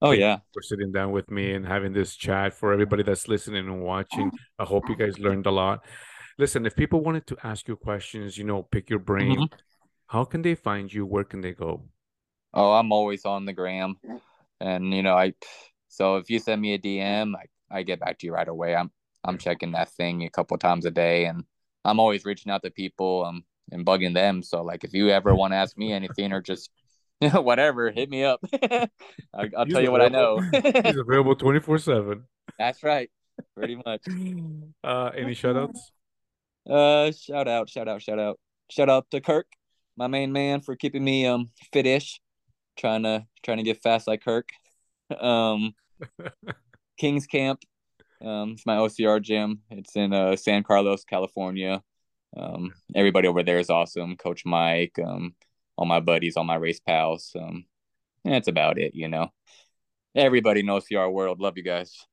[0.00, 0.38] oh Thank yeah.
[0.52, 2.54] for sitting down with me and having this chat.
[2.54, 5.84] For everybody that's listening and watching, I hope you guys learned a lot.
[6.38, 9.52] Listen, if people wanted to ask you questions, you know, pick your brain, Mhm.
[10.12, 11.06] How can they find you?
[11.06, 11.84] Where can they go?
[12.52, 13.96] Oh, I'm always on the gram,
[14.60, 15.32] and you know I.
[15.88, 18.76] So if you send me a DM, I, I get back to you right away.
[18.76, 18.90] I'm
[19.24, 21.44] I'm checking that thing a couple times a day, and
[21.86, 24.42] I'm always reaching out to people um and bugging them.
[24.42, 26.70] So like if you ever want to ask me anything or just
[27.32, 28.40] whatever, hit me up.
[29.34, 30.40] I'll He's tell you what I know.
[30.40, 32.24] He's available 24 7.
[32.58, 33.10] That's right,
[33.56, 34.04] pretty much.
[34.84, 35.90] Uh, any shout outs?
[36.68, 38.38] Uh, shout out, shout out, shout out,
[38.70, 39.46] shout out to Kirk,
[39.96, 42.20] my main man, for keeping me um fit-ish,
[42.76, 44.48] trying to trying to get fast like Kirk.
[45.20, 45.74] Um,
[46.98, 47.60] Kings Camp,
[48.24, 49.60] um, it's my OCR gym.
[49.70, 51.82] It's in uh San Carlos, California.
[52.34, 54.16] Um, everybody over there is awesome.
[54.16, 55.34] Coach Mike, um,
[55.76, 57.32] all my buddies, all my race pals.
[57.38, 57.66] Um,
[58.24, 58.94] that's about it.
[58.94, 59.28] You know,
[60.14, 61.40] everybody in OCR world.
[61.40, 62.06] Love you guys.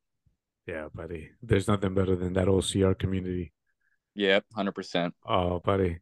[0.66, 1.30] Yeah, buddy.
[1.42, 3.52] There's nothing better than that OCR community.
[4.14, 5.14] Yep, hundred percent.
[5.26, 6.00] Oh, buddy.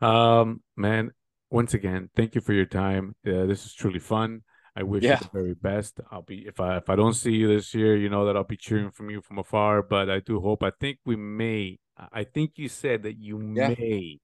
[0.00, 1.12] Um, man,
[1.50, 3.16] once again, thank you for your time.
[3.26, 4.42] Uh, this is truly fun.
[4.76, 5.14] I wish Yeah.
[5.14, 6.00] you the very best.
[6.10, 8.44] I'll be if I if I don't see you this year, you know that I'll
[8.44, 9.82] be cheering from you from afar.
[9.82, 10.62] But I do hope.
[10.62, 11.78] I think we may.
[12.12, 13.74] I think you said that you Yeah.
[13.76, 14.20] may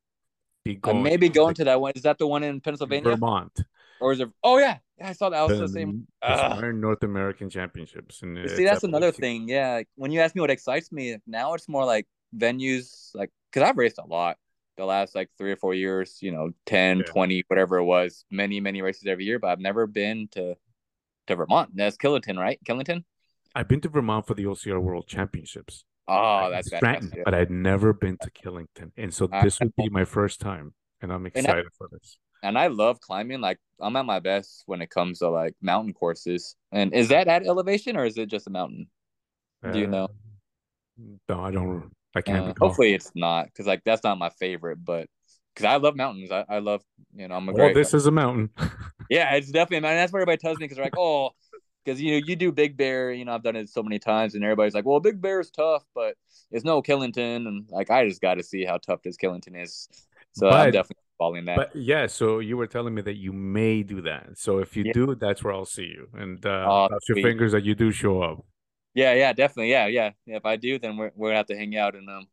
[0.63, 0.97] be going.
[0.97, 1.03] I going.
[1.03, 1.93] may be to, going like, to that one.
[1.97, 3.65] Is that the one in Pennsylvania, Vermont.
[4.01, 4.29] or is it?
[4.45, 5.09] Oh yeah, yeah.
[5.09, 5.41] I saw that.
[5.41, 6.07] I was the, the same.
[6.23, 8.23] the Iron North American Championships.
[8.23, 9.49] And You See, that's another thing.
[9.49, 12.07] Yeah, like, when you ask me what excites me now, it's more like
[12.37, 14.37] venues, like because I've raced a lot
[14.77, 16.19] the last like three or four years.
[16.21, 17.05] You know, 10, Yeah.
[17.05, 19.39] 20, whatever it was, many, many races every year.
[19.39, 20.57] But I've never been to
[21.27, 21.71] to Vermont.
[21.75, 22.59] That's Killington, right?
[22.65, 23.05] Killington.
[23.55, 25.85] I've been to Vermont for the OCR World Championships.
[26.07, 27.25] Oh, that's Stratton, fantastic.
[27.25, 31.11] but I'd never been to Killington, and so this would be my first time, and
[31.11, 32.19] I'm I- excited for this.
[32.43, 33.41] And I love climbing.
[33.41, 36.57] Like I'm at my best when it comes to like mountain courses.
[36.73, 38.89] And is that at elevation or is it just a mountain?
[39.73, 40.05] Do you know?
[40.05, 40.09] Uh,
[41.31, 41.91] No, I don't.
[42.15, 45.09] I can't Uh, hopefully it's not because like that's not my favorite, but
[45.55, 46.31] because I love mountains.
[46.33, 46.83] I, I love
[47.15, 48.51] you know I'm a Oh, great this is a mountain.
[49.09, 49.99] yeah it's definitely a mountain.
[49.99, 51.31] That's what everybody tells me because they're like oh
[51.85, 54.35] because you know you do Big Bear you know I've done it so many times
[54.35, 56.17] and everybody's like well Big Bear is tough but
[56.51, 59.89] it's no Killington and like I just got to see how tough this Killington is.
[60.33, 61.65] So I'm definitely following that.
[61.65, 64.39] But yeah, so you were telling me that you may do that.
[64.39, 64.93] So if you Yeah.
[64.93, 67.93] do, that's where I'll see you, and uh, Oh, cross your fingers that you do
[67.93, 68.45] show up.
[68.95, 71.77] Yeah yeah definitely yeah yeah if I do then we're we're gonna have to hang
[71.77, 72.27] out and um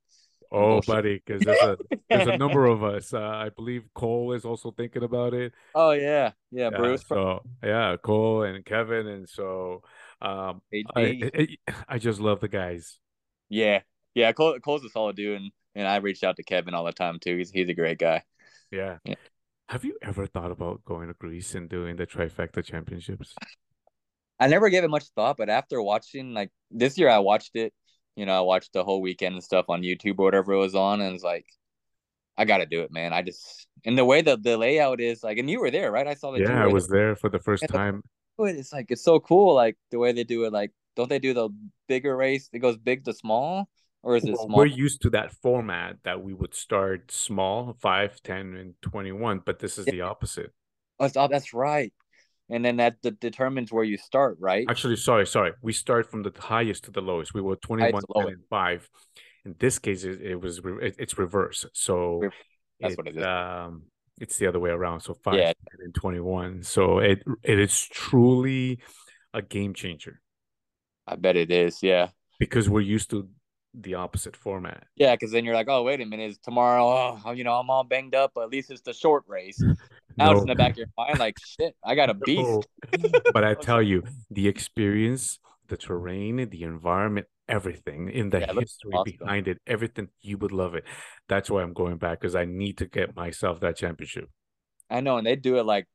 [0.53, 0.87] Oh, Bullshit.
[0.87, 1.77] buddy, because there's a
[2.09, 3.13] there's a number of us.
[3.13, 5.53] Uh, I believe Cole is also thinking about it.
[5.73, 9.81] oh yeah yeah, Yeah, Bruce so yeah, Cole and Kevin, and so
[10.21, 10.61] um,
[10.93, 11.47] I, I
[11.87, 12.99] I just love the guys.
[13.47, 13.79] yeah
[14.13, 16.91] yeah Cole, Cole's a solid dude and and I reached out to Kevin all the
[16.91, 17.37] time too.
[17.37, 18.23] He's he's a great guy.
[18.71, 18.97] Yeah.
[19.05, 19.15] Yeah.
[19.69, 23.35] Have you ever thought about going to Greece and doing the trifecta championships?
[24.41, 27.73] I never gave it much thought, but after watching like this year, I watched it.
[28.15, 30.73] You know, I watched the whole weekend and stuff on YouTube or whatever it was
[30.73, 31.45] on, and it's like,
[32.37, 33.13] I got to do it, man.
[33.13, 36.07] I just and the way that the layout is like, and you were there, right?
[36.07, 36.41] I saw that.
[36.41, 38.01] Yeah, I was there for the first time.
[38.39, 40.51] It's like it's so cool, like the way they do it.
[40.51, 41.49] Like, don't they do the
[41.87, 42.49] bigger race?
[42.51, 43.69] It goes big to small,
[44.01, 44.57] or is it well, small?
[44.57, 49.59] We're used to that format that we would start small, 5, 10, and 21, but
[49.59, 49.91] this is yeah.
[49.91, 50.51] the opposite.
[50.99, 51.93] Oh, that's right.
[52.51, 54.65] And then that determines where you start, right?
[54.69, 55.53] Actually, sorry, sorry.
[55.61, 57.33] We start from the highest to the lowest.
[57.33, 58.89] We were 21 and 5.
[59.45, 61.65] In this case, it, it was it, it's reverse.
[61.71, 62.21] So
[62.81, 63.23] that's it, what it is.
[63.23, 63.83] Um,
[64.19, 64.99] it's the other way around.
[64.99, 65.53] So 5 yeah.
[65.79, 66.63] and 21.
[66.63, 68.79] So it it is truly
[69.33, 70.19] a game changer.
[71.07, 71.81] I bet it is.
[71.81, 72.09] Yeah.
[72.37, 73.29] Because we're used to
[73.73, 74.83] the opposite format.
[74.95, 77.19] Yeah, because then you're like, oh, wait a minute, is tomorrow?
[77.23, 79.61] Oh, you know, I'm all banged up, but at least it's the short race.
[80.17, 80.31] Now no.
[80.33, 82.67] it's in the back of your mind, like, shit, I got a beast.
[83.33, 88.91] But I tell you, the experience, the terrain, the environment, everything in the yeah, history
[88.91, 89.17] awesome.
[89.19, 90.83] behind it, everything, you would love it.
[91.29, 94.29] That's why I'm going back because I need to get myself that championship.
[94.89, 95.87] I know, and they do it like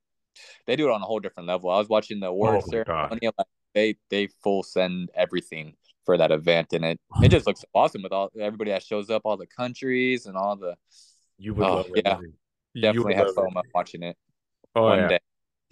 [0.67, 1.69] they do it on a whole different level.
[1.69, 5.75] I was watching the award oh ceremony, like, they they full send everything
[6.07, 9.23] for that event, and it it just looks awesome with all everybody that shows up,
[9.25, 10.77] all the countries and all the.
[11.39, 12.07] You would oh, love it.
[12.07, 12.19] Yeah,
[12.81, 14.17] definitely have fun watching it.
[14.75, 15.09] Oh one yeah.
[15.09, 15.21] Day.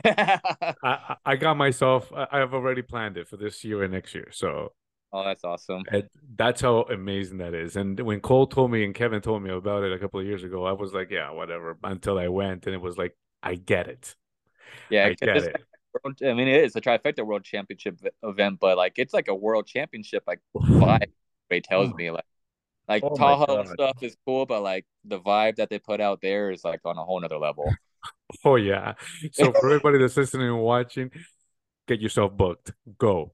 [0.85, 2.12] I I got myself.
[2.12, 4.28] I've already planned it for this year and next year.
[4.32, 4.72] So.
[5.16, 5.85] Oh, that's awesome.
[6.35, 7.76] that's how amazing that is.
[7.76, 10.43] And when Cole told me and Kevin told me about it a couple of years
[10.43, 11.78] ago, I was like, yeah, whatever.
[11.85, 14.16] Until I went, and it was like, I get it.
[14.91, 15.64] Yeah, I get it.
[16.03, 19.34] World, I mean, it is a trifecta world championship event, but like it's like a
[19.34, 20.24] world championship.
[20.26, 21.11] Like vibe,
[21.51, 21.95] it tells oh.
[21.95, 22.24] me like
[22.88, 26.51] like oh Tahoe stuff is cool, but like the vibe that they put out there
[26.51, 27.64] is like on a whole nother level.
[28.45, 28.95] Oh yeah.
[29.32, 31.11] So for everybody that's listening and watching,
[31.88, 32.72] get yourself booked.
[32.99, 33.32] Go.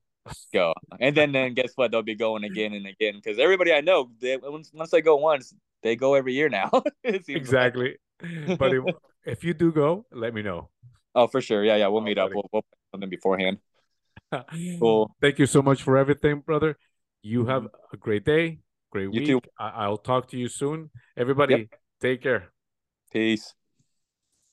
[0.53, 0.75] Go.
[1.01, 1.91] And then then guess what?
[1.91, 5.17] They'll be going again and again because everybody I know, they once, once they go
[5.17, 6.71] once, they go every year now.
[7.05, 7.97] exactly.
[8.23, 8.59] Like.
[8.59, 8.85] but if,
[9.25, 10.69] if you do go, let me know.
[11.15, 11.65] Oh, for sure.
[11.65, 11.89] Yeah, yeah.
[11.89, 12.31] We'll oh, meet buddy.
[12.31, 12.35] up.
[12.35, 13.59] We'll, we'll something beforehand.
[14.79, 15.15] cool.
[15.21, 16.77] Thank you so much for everything, brother.
[17.23, 17.95] You have mm-hmm.
[17.95, 19.27] a great day, great you week.
[19.27, 19.41] Too.
[19.59, 20.91] I- will talk to you soon.
[21.17, 21.81] Everybody, yep.
[22.01, 22.53] take care.
[23.13, 23.55] Peace.